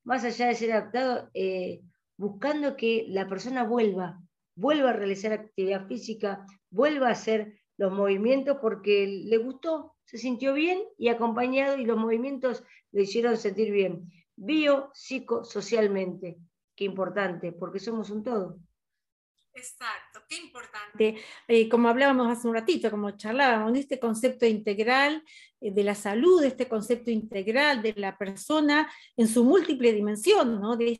más 0.02 0.24
allá 0.24 0.48
de 0.48 0.56
ser 0.56 0.72
adaptado, 0.72 1.30
eh, 1.34 1.80
buscando 2.16 2.74
que 2.74 3.04
la 3.06 3.28
persona 3.28 3.62
vuelva, 3.62 4.18
vuelva 4.56 4.90
a 4.90 4.94
realizar 4.94 5.32
actividad 5.32 5.86
física, 5.86 6.44
vuelva 6.70 7.06
a 7.06 7.12
hacer 7.12 7.60
los 7.76 7.92
movimientos 7.92 8.58
porque 8.60 9.06
le 9.06 9.36
gustó, 9.36 9.94
se 10.10 10.18
sintió 10.18 10.54
bien 10.54 10.82
y 10.98 11.06
acompañado 11.06 11.78
y 11.78 11.84
los 11.84 11.96
movimientos 11.96 12.64
le 12.90 13.02
hicieron 13.02 13.36
sentir 13.36 13.70
bien. 13.70 14.10
Bio, 14.34 14.90
psico, 14.92 15.44
socialmente. 15.44 16.36
Qué 16.74 16.84
importante, 16.84 17.52
porque 17.52 17.78
somos 17.78 18.10
un 18.10 18.24
todo. 18.24 18.58
Exacto, 19.54 20.20
qué 20.28 20.36
importante. 20.36 21.16
Eh, 21.46 21.68
como 21.68 21.88
hablábamos 21.88 22.26
hace 22.26 22.48
un 22.48 22.54
ratito, 22.54 22.90
como 22.90 23.12
charlábamos, 23.12 23.72
de 23.72 23.78
este 23.78 24.00
concepto 24.00 24.46
integral 24.46 25.22
eh, 25.60 25.70
de 25.70 25.84
la 25.84 25.94
salud, 25.94 26.42
este 26.42 26.66
concepto 26.66 27.12
integral 27.12 27.80
de 27.80 27.94
la 27.96 28.18
persona 28.18 28.90
en 29.16 29.28
su 29.28 29.44
múltiple 29.44 29.92
dimensión, 29.92 30.60
¿no? 30.60 30.76
de 30.76 30.98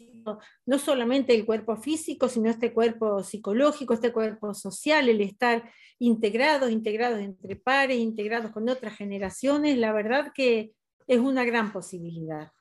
no 0.66 0.78
solamente 0.78 1.34
el 1.34 1.46
cuerpo 1.46 1.76
físico, 1.76 2.28
sino 2.28 2.50
este 2.50 2.72
cuerpo 2.72 3.22
psicológico, 3.22 3.94
este 3.94 4.12
cuerpo 4.12 4.54
social, 4.54 5.08
el 5.08 5.20
estar 5.20 5.70
integrados, 5.98 6.70
integrados 6.70 7.20
entre 7.20 7.56
pares, 7.56 7.98
integrados 7.98 8.50
con 8.52 8.68
otras 8.68 8.96
generaciones, 8.96 9.76
la 9.78 9.92
verdad 9.92 10.32
que 10.34 10.72
es 11.06 11.18
una 11.18 11.44
gran 11.44 11.72
posibilidad. 11.72 12.52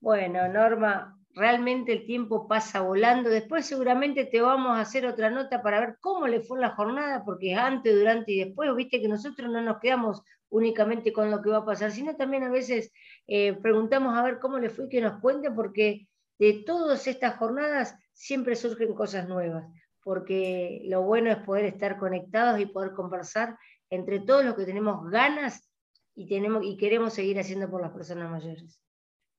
Bueno, 0.00 0.48
Norma, 0.48 1.18
realmente 1.34 1.92
el 1.92 2.06
tiempo 2.06 2.48
pasa 2.48 2.80
volando. 2.80 3.30
Después 3.30 3.66
seguramente 3.66 4.24
te 4.24 4.40
vamos 4.40 4.76
a 4.76 4.80
hacer 4.80 5.06
otra 5.06 5.30
nota 5.30 5.62
para 5.62 5.80
ver 5.80 5.96
cómo 6.00 6.26
le 6.26 6.40
fue 6.40 6.60
la 6.60 6.70
jornada, 6.70 7.24
porque 7.24 7.54
antes, 7.54 7.94
durante 7.94 8.32
y 8.32 8.44
después, 8.44 8.74
viste 8.74 9.00
que 9.00 9.08
nosotros 9.08 9.50
no 9.50 9.60
nos 9.60 9.78
quedamos 9.78 10.22
únicamente 10.48 11.12
con 11.12 11.30
lo 11.30 11.40
que 11.40 11.50
va 11.50 11.58
a 11.58 11.64
pasar, 11.64 11.92
sino 11.92 12.16
también 12.16 12.42
a 12.42 12.50
veces 12.50 12.92
eh, 13.26 13.54
preguntamos 13.54 14.16
a 14.16 14.22
ver 14.22 14.38
cómo 14.40 14.58
le 14.58 14.70
fue 14.70 14.88
que 14.88 15.00
nos 15.00 15.20
cuente, 15.20 15.50
porque 15.50 16.08
de 16.40 16.54
todas 16.64 17.06
estas 17.06 17.36
jornadas 17.36 17.94
siempre 18.14 18.56
surgen 18.56 18.94
cosas 18.94 19.28
nuevas, 19.28 19.66
porque 20.02 20.80
lo 20.86 21.02
bueno 21.02 21.30
es 21.30 21.36
poder 21.36 21.66
estar 21.66 21.98
conectados 21.98 22.58
y 22.58 22.64
poder 22.64 22.92
conversar 22.92 23.58
entre 23.90 24.20
todos 24.20 24.46
los 24.46 24.54
que 24.54 24.64
tenemos 24.64 25.08
ganas 25.10 25.70
y, 26.14 26.26
tenemos, 26.26 26.64
y 26.64 26.78
queremos 26.78 27.12
seguir 27.12 27.38
haciendo 27.38 27.70
por 27.70 27.82
las 27.82 27.92
personas 27.92 28.30
mayores. 28.30 28.80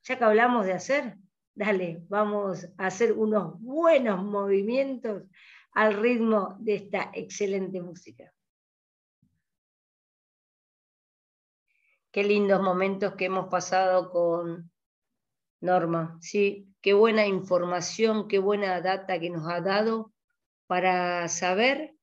ya 0.03 0.19
que 0.19 0.25
hablamos 0.25 0.67
de 0.67 0.73
hacer, 0.73 1.17
dale, 1.55 2.03
vamos 2.09 2.69
a 2.79 2.87
hacer 2.87 3.13
unos 3.13 3.61
buenos 3.61 4.23
movimientos 4.25 5.25
al 5.73 5.95
ritmo 5.95 6.57
de 6.59 6.75
esta 6.75 7.11
excelente 7.15 7.81
música. 7.81 8.33
Qué 12.11 12.25
lindos 12.25 12.61
momentos 12.61 13.15
que 13.15 13.27
hemos 13.27 13.49
pasado 13.49 14.11
con 14.11 14.71
Norma, 15.61 16.19
sí, 16.21 16.75
qué 16.81 16.95
buena 16.95 17.27
información, 17.27 18.27
qué 18.27 18.39
buena 18.39 18.81
data 18.81 19.21
que 19.21 19.31
nos 19.31 19.47
ha 19.47 19.61
dado 19.61 20.13
para 20.67 21.29
saber 21.29 21.95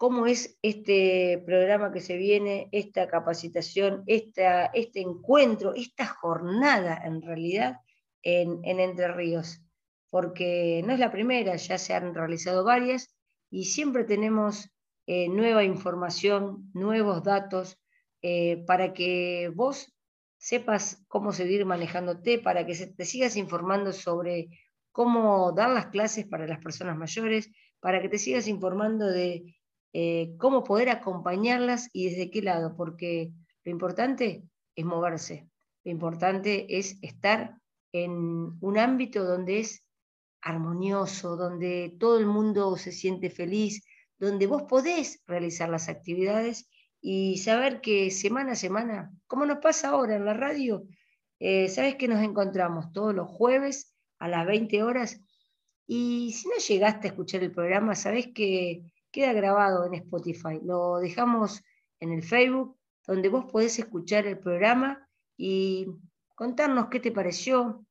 cómo 0.00 0.26
es 0.26 0.58
este 0.62 1.42
programa 1.44 1.92
que 1.92 2.00
se 2.00 2.16
viene, 2.16 2.70
esta 2.72 3.06
capacitación, 3.06 4.02
esta, 4.06 4.64
este 4.72 5.02
encuentro, 5.02 5.74
esta 5.74 6.06
jornada 6.06 7.02
en 7.04 7.20
realidad 7.20 7.80
en, 8.22 8.64
Entre 8.64 9.12
Ríos, 9.12 9.60
porque 10.08 10.82
no 10.86 10.94
es 10.94 10.98
la 11.00 11.12
primera, 11.12 11.54
ya 11.56 11.76
se 11.76 11.92
han 11.92 12.14
realizado 12.14 12.64
varias 12.64 13.14
y 13.50 13.66
siempre 13.66 14.04
tenemos 14.04 14.70
eh, 15.06 15.28
nueva 15.28 15.64
información, 15.64 16.70
nuevos 16.72 17.22
datos 17.22 17.78
eh, 18.22 18.64
para 18.66 18.94
que 18.94 19.52
vos 19.54 19.92
sepas 20.38 21.04
cómo 21.08 21.30
seguir 21.30 21.66
manejándote, 21.66 22.38
para 22.38 22.64
que 22.64 22.74
te 22.74 23.04
sigas 23.04 23.36
informando 23.36 23.92
sobre 23.92 24.48
cómo 24.92 25.52
dar 25.52 25.68
las 25.68 25.88
clases 25.88 26.26
para 26.26 26.46
las 26.46 26.60
personas 26.60 26.96
mayores, 26.96 27.50
para 27.80 28.00
que 28.00 28.08
te 28.08 28.16
sigas 28.16 28.48
informando 28.48 29.06
de 29.06 29.59
eh, 29.92 30.34
cómo 30.38 30.62
poder 30.64 30.88
acompañarlas 30.90 31.88
y 31.92 32.10
desde 32.10 32.30
qué 32.30 32.42
lado, 32.42 32.76
porque 32.76 33.32
lo 33.64 33.72
importante 33.72 34.44
es 34.76 34.84
moverse, 34.84 35.48
lo 35.84 35.90
importante 35.90 36.78
es 36.78 36.98
estar 37.02 37.56
en 37.92 38.12
un 38.60 38.78
ámbito 38.78 39.24
donde 39.24 39.60
es 39.60 39.84
armonioso, 40.42 41.36
donde 41.36 41.96
todo 41.98 42.18
el 42.18 42.26
mundo 42.26 42.76
se 42.76 42.92
siente 42.92 43.30
feliz, 43.30 43.84
donde 44.18 44.46
vos 44.46 44.62
podés 44.62 45.22
realizar 45.26 45.68
las 45.68 45.88
actividades 45.88 46.68
y 47.00 47.38
saber 47.38 47.80
que 47.80 48.10
semana 48.10 48.52
a 48.52 48.56
semana, 48.56 49.10
como 49.26 49.46
nos 49.46 49.58
pasa 49.58 49.88
ahora 49.88 50.16
en 50.16 50.24
la 50.24 50.34
radio, 50.34 50.86
eh, 51.38 51.68
sabes 51.68 51.96
que 51.96 52.08
nos 52.08 52.22
encontramos 52.22 52.92
todos 52.92 53.14
los 53.14 53.28
jueves 53.28 53.94
a 54.18 54.28
las 54.28 54.46
20 54.46 54.82
horas 54.82 55.20
y 55.86 56.32
si 56.32 56.48
no 56.48 56.56
llegaste 56.56 57.08
a 57.08 57.10
escuchar 57.10 57.42
el 57.42 57.52
programa, 57.52 57.94
sabes 57.94 58.28
que 58.34 58.92
queda 59.10 59.32
grabado 59.32 59.84
en 59.86 59.94
Spotify. 59.94 60.60
Lo 60.62 60.98
dejamos 60.98 61.62
en 62.00 62.12
el 62.12 62.22
Facebook, 62.22 62.78
donde 63.06 63.28
vos 63.28 63.46
podés 63.50 63.78
escuchar 63.78 64.26
el 64.26 64.38
programa 64.38 65.08
y 65.36 65.86
contarnos 66.34 66.88
qué 66.88 67.00
te 67.00 67.12
pareció, 67.12 67.84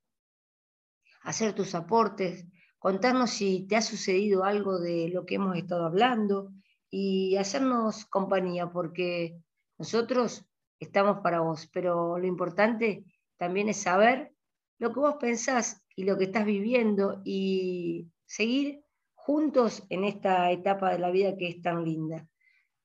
hacer 1.24 1.54
tus 1.54 1.76
aportes, 1.76 2.46
contarnos 2.80 3.32
si 3.32 3.68
te 3.68 3.76
ha 3.76 3.82
sucedido 3.82 4.44
algo 4.44 4.80
de 4.80 5.10
lo 5.10 5.26
que 5.26 5.36
hemos 5.36 5.58
estado 5.58 5.86
hablando, 5.86 6.52
y 6.90 7.36
hacernos 7.38 8.06
compañía, 8.06 8.72
porque 8.72 9.40
nosotros 9.78 10.46
estamos 10.80 11.20
para 11.22 11.42
vos, 11.42 11.70
pero 11.72 12.18
lo 12.18 12.26
importante 12.26 13.06
también 13.38 13.70
es 13.70 13.78
saber 13.78 14.34
lo 14.80 14.94
que 14.94 15.00
vos 15.00 15.16
pensás 15.20 15.82
y 15.96 16.04
lo 16.04 16.18
que 16.18 16.26
estás 16.26 16.46
viviendo 16.46 17.22
y 17.24 18.08
seguir 18.26 18.82
juntos 19.30 19.84
en 19.90 20.06
esta 20.06 20.50
etapa 20.50 20.92
de 20.92 20.98
la 20.98 21.12
vida 21.12 21.38
que 21.38 21.50
es 21.50 21.62
tan 21.62 21.86
linda. 21.86 22.28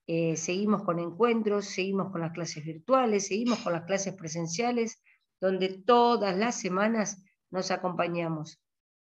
Eh, 0.06 0.36
seguimos 0.36 0.82
con 0.82 0.98
encuentros, 0.98 1.64
seguimos 1.64 2.12
con 2.12 2.20
las 2.20 2.32
clases 2.32 2.62
virtuales, 2.62 3.28
seguimos 3.28 3.60
con 3.60 3.72
las 3.72 3.84
clases 3.86 4.12
presenciales, 4.12 5.02
donde 5.40 5.70
todas 5.70 6.36
las 6.36 6.60
semanas 6.60 7.24
nos 7.50 7.70
acompañamos. 7.70 8.60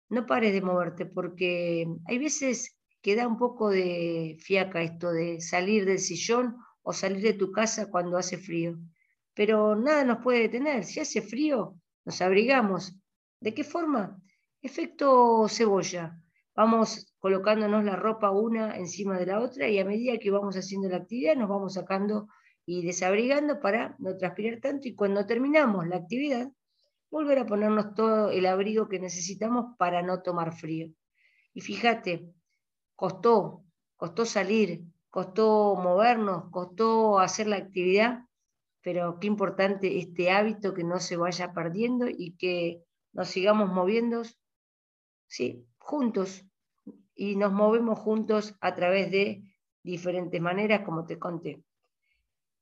No 0.09 0.25
pares 0.25 0.53
de 0.53 0.63
moverte 0.63 1.05
porque 1.05 1.85
hay 2.07 2.19
veces 2.19 2.79
que 3.01 3.17
da 3.17 3.27
un 3.27 3.39
poco 3.39 3.71
de 3.71 4.37
fiaca 4.39 4.81
esto 4.81 5.11
de 5.11 5.41
salir 5.41 5.85
del 5.85 5.99
sillón 5.99 6.59
o 6.83 6.93
salir 6.93 7.23
de 7.23 7.33
tu 7.33 7.51
casa 7.51 7.91
cuando 7.91 8.19
hace 8.19 8.39
frío. 8.39 8.79
Pero 9.35 9.75
nada 9.75 10.05
nos 10.05 10.23
puede 10.23 10.43
detener. 10.43 10.85
Si 10.85 11.01
hace 11.01 11.21
frío, 11.21 11.75
nos 12.05 12.23
abrigamos. 12.23 12.95
¿De 13.41 13.53
qué 13.53 13.65
forma? 13.65 14.17
Efecto 14.63 15.49
cebolla. 15.49 16.17
Vamos 16.55 17.12
colocándonos 17.23 17.85
la 17.85 17.95
ropa 17.95 18.33
una 18.33 18.77
encima 18.77 19.17
de 19.17 19.27
la 19.27 19.39
otra 19.39 19.69
y 19.69 19.79
a 19.79 19.85
medida 19.85 20.19
que 20.19 20.33
vamos 20.33 20.57
haciendo 20.57 20.89
la 20.89 20.97
actividad 20.97 21.37
nos 21.37 21.49
vamos 21.49 21.75
sacando 21.75 22.27
y 22.67 22.85
desabrigando 22.85 23.61
para 23.61 23.95
no 24.01 24.17
transpirar 24.17 24.59
tanto 24.61 24.89
y 24.89 24.97
cuando 24.97 25.25
terminamos 25.25 25.87
la 25.87 25.99
actividad, 25.99 26.51
volver 27.13 27.39
a 27.39 27.47
ponernos 27.47 27.95
todo 27.95 28.31
el 28.31 28.45
abrigo 28.45 28.89
que 28.89 28.99
necesitamos 28.99 29.77
para 29.79 30.03
no 30.03 30.21
tomar 30.21 30.53
frío. 30.53 30.89
Y 31.55 31.61
fíjate, 31.61 32.29
costó, 32.97 33.63
costó 33.97 34.25
salir, 34.25 34.83
costó 35.09 35.77
movernos, 35.77 36.51
costó 36.51 37.21
hacer 37.21 37.47
la 37.47 37.59
actividad, 37.59 38.25
pero 38.81 39.21
qué 39.21 39.29
importante 39.29 40.01
este 40.01 40.33
hábito 40.33 40.75
que 40.75 40.83
no 40.83 40.99
se 40.99 41.17
vaya 41.17 41.53
perdiendo 41.53 42.07
y 42.09 42.35
que 42.37 42.83
nos 43.13 43.29
sigamos 43.29 43.71
moviendo, 43.71 44.23
sí, 45.29 45.69
juntos, 45.79 46.45
y 47.15 47.37
nos 47.37 47.53
movemos 47.53 47.99
juntos 47.99 48.55
a 48.61 48.75
través 48.75 49.11
de 49.11 49.43
diferentes 49.83 50.41
maneras, 50.41 50.83
como 50.85 51.05
te 51.07 51.19
conté. 51.19 51.63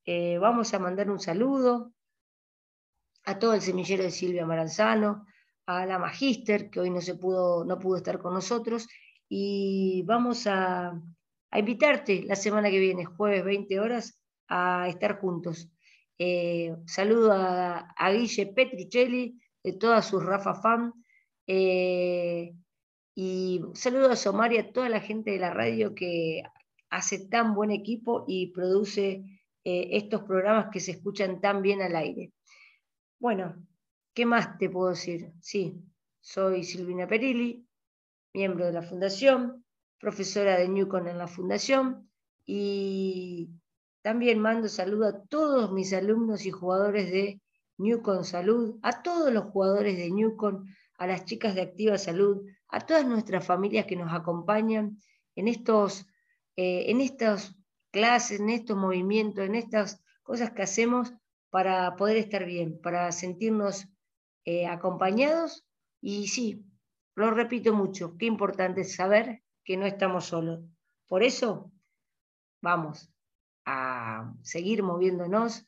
Eh, 0.05 0.37
vamos 0.39 0.73
a 0.73 0.79
mandar 0.79 1.09
un 1.09 1.19
saludo 1.19 1.93
a 3.25 3.37
todo 3.37 3.53
el 3.53 3.61
semillero 3.61 4.03
de 4.03 4.11
Silvia 4.11 4.45
Maranzano, 4.45 5.25
a 5.65 5.85
la 5.85 5.99
Magíster, 5.99 6.69
que 6.69 6.79
hoy 6.79 6.89
no, 6.89 7.01
se 7.01 7.15
pudo, 7.15 7.63
no 7.65 7.77
pudo 7.77 7.97
estar 7.97 8.19
con 8.19 8.33
nosotros, 8.33 8.87
y 9.29 10.03
vamos 10.03 10.47
a, 10.47 10.99
invitarte 11.53 12.23
la 12.23 12.35
semana 12.35 12.69
que 12.69 12.79
viene, 12.79 13.05
jueves 13.05 13.43
20 13.43 13.79
horas, 13.79 14.19
a 14.47 14.87
estar 14.89 15.19
juntos. 15.19 15.69
Eh, 16.17 16.75
saludo 16.85 17.31
a, 17.33 18.11
Guille 18.11 18.47
Petricelli, 18.47 19.39
de 19.63 19.73
todas 19.73 20.05
sus 20.05 20.23
Rafa 20.23 20.55
Fan. 20.55 20.93
Eh, 21.47 22.53
y 23.23 23.61
saludo 23.75 24.09
a 24.09 24.15
Somar 24.15 24.51
y 24.51 24.57
a 24.57 24.71
toda 24.71 24.89
la 24.89 24.99
gente 24.99 25.29
de 25.29 25.37
la 25.37 25.53
radio 25.53 25.93
que 25.93 26.41
hace 26.89 27.19
tan 27.19 27.53
buen 27.53 27.69
equipo 27.69 28.25
y 28.27 28.47
produce 28.47 29.23
eh, 29.63 29.89
estos 29.91 30.23
programas 30.23 30.69
que 30.71 30.79
se 30.79 30.93
escuchan 30.93 31.39
tan 31.39 31.61
bien 31.61 31.83
al 31.83 31.95
aire. 31.95 32.33
Bueno, 33.19 33.63
¿qué 34.15 34.25
más 34.25 34.57
te 34.57 34.71
puedo 34.71 34.89
decir? 34.89 35.33
Sí, 35.39 35.83
soy 36.19 36.63
Silvina 36.63 37.07
Perilli, 37.07 37.63
miembro 38.33 38.65
de 38.65 38.73
la 38.73 38.81
Fundación, 38.81 39.65
profesora 39.99 40.57
de 40.57 40.67
Newcon 40.67 41.07
en 41.07 41.19
la 41.19 41.27
Fundación 41.27 42.09
y 42.43 43.51
también 44.01 44.39
mando 44.39 44.67
saludo 44.67 45.05
a 45.05 45.21
todos 45.25 45.71
mis 45.71 45.93
alumnos 45.93 46.47
y 46.47 46.49
jugadores 46.49 47.11
de 47.11 47.39
Newcon 47.77 48.25
Salud, 48.25 48.79
a 48.81 49.03
todos 49.03 49.31
los 49.31 49.43
jugadores 49.43 49.95
de 49.95 50.09
Newcon, 50.09 50.75
a 50.97 51.05
las 51.05 51.25
chicas 51.25 51.53
de 51.53 51.61
Activa 51.61 51.99
Salud, 51.99 52.47
a 52.71 52.79
todas 52.79 53.05
nuestras 53.05 53.45
familias 53.45 53.85
que 53.85 53.97
nos 53.97 54.11
acompañan 54.13 54.97
en 55.35 55.47
estos, 55.47 56.07
eh, 56.55 56.85
en 56.87 57.01
estas 57.01 57.55
clases, 57.91 58.39
en 58.39 58.49
estos 58.49 58.75
movimientos, 58.77 59.45
en 59.45 59.53
estas 59.55 60.01
cosas 60.23 60.51
que 60.51 60.63
hacemos 60.63 61.13
para 61.49 61.95
poder 61.97 62.15
estar 62.17 62.45
bien, 62.45 62.79
para 62.81 63.11
sentirnos 63.11 63.89
eh, 64.45 64.67
acompañados. 64.67 65.65
Y 65.99 66.29
sí, 66.29 66.63
lo 67.15 67.31
repito 67.31 67.73
mucho, 67.73 68.15
qué 68.17 68.25
importante 68.25 68.79
es 68.81 68.95
saber 68.95 69.43
que 69.65 69.75
no 69.75 69.85
estamos 69.85 70.25
solos. 70.25 70.61
Por 71.07 71.23
eso, 71.23 71.73
vamos 72.61 73.11
a 73.65 74.33
seguir 74.41 74.81
moviéndonos, 74.81 75.67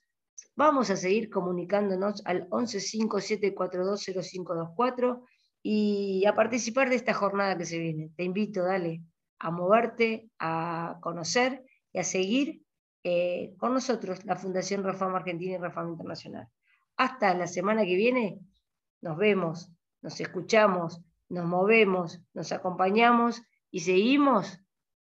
vamos 0.55 0.89
a 0.89 0.95
seguir 0.95 1.29
comunicándonos 1.29 2.25
al 2.25 2.49
1157420524 2.49 5.21
y 5.63 6.25
a 6.25 6.35
participar 6.35 6.89
de 6.89 6.97
esta 6.97 7.13
jornada 7.13 7.57
que 7.57 7.65
se 7.65 7.79
viene. 7.79 8.11
Te 8.17 8.23
invito, 8.23 8.63
dale, 8.63 9.01
a 9.39 9.49
moverte, 9.49 10.29
a 10.37 10.97
conocer 11.01 11.63
y 11.93 11.99
a 11.99 12.03
seguir 12.03 12.61
eh, 13.03 13.53
con 13.57 13.73
nosotros, 13.73 14.25
la 14.25 14.35
Fundación 14.35 14.83
Reforma 14.83 15.17
Argentina 15.17 15.53
y 15.53 15.57
Reforma 15.57 15.91
Internacional. 15.91 16.47
Hasta 16.97 17.33
la 17.33 17.47
semana 17.47 17.85
que 17.85 17.95
viene, 17.95 18.39
nos 19.01 19.17
vemos, 19.17 19.71
nos 20.01 20.19
escuchamos, 20.19 21.01
nos 21.29 21.45
movemos, 21.45 22.21
nos 22.33 22.51
acompañamos 22.51 23.41
y 23.71 23.79
seguimos 23.79 24.59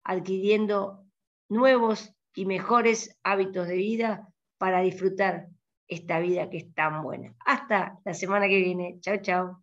adquiriendo 0.03 1.05
nuevos 1.49 2.13
y 2.35 2.45
mejores 2.45 3.17
hábitos 3.23 3.67
de 3.67 3.75
vida 3.75 4.27
para 4.57 4.81
disfrutar 4.81 5.47
esta 5.87 6.19
vida 6.19 6.49
que 6.49 6.57
es 6.57 6.73
tan 6.73 7.03
buena. 7.03 7.35
Hasta 7.45 7.99
la 8.05 8.13
semana 8.13 8.47
que 8.47 8.57
viene. 8.57 8.97
Chao, 9.01 9.17
chao. 9.17 9.62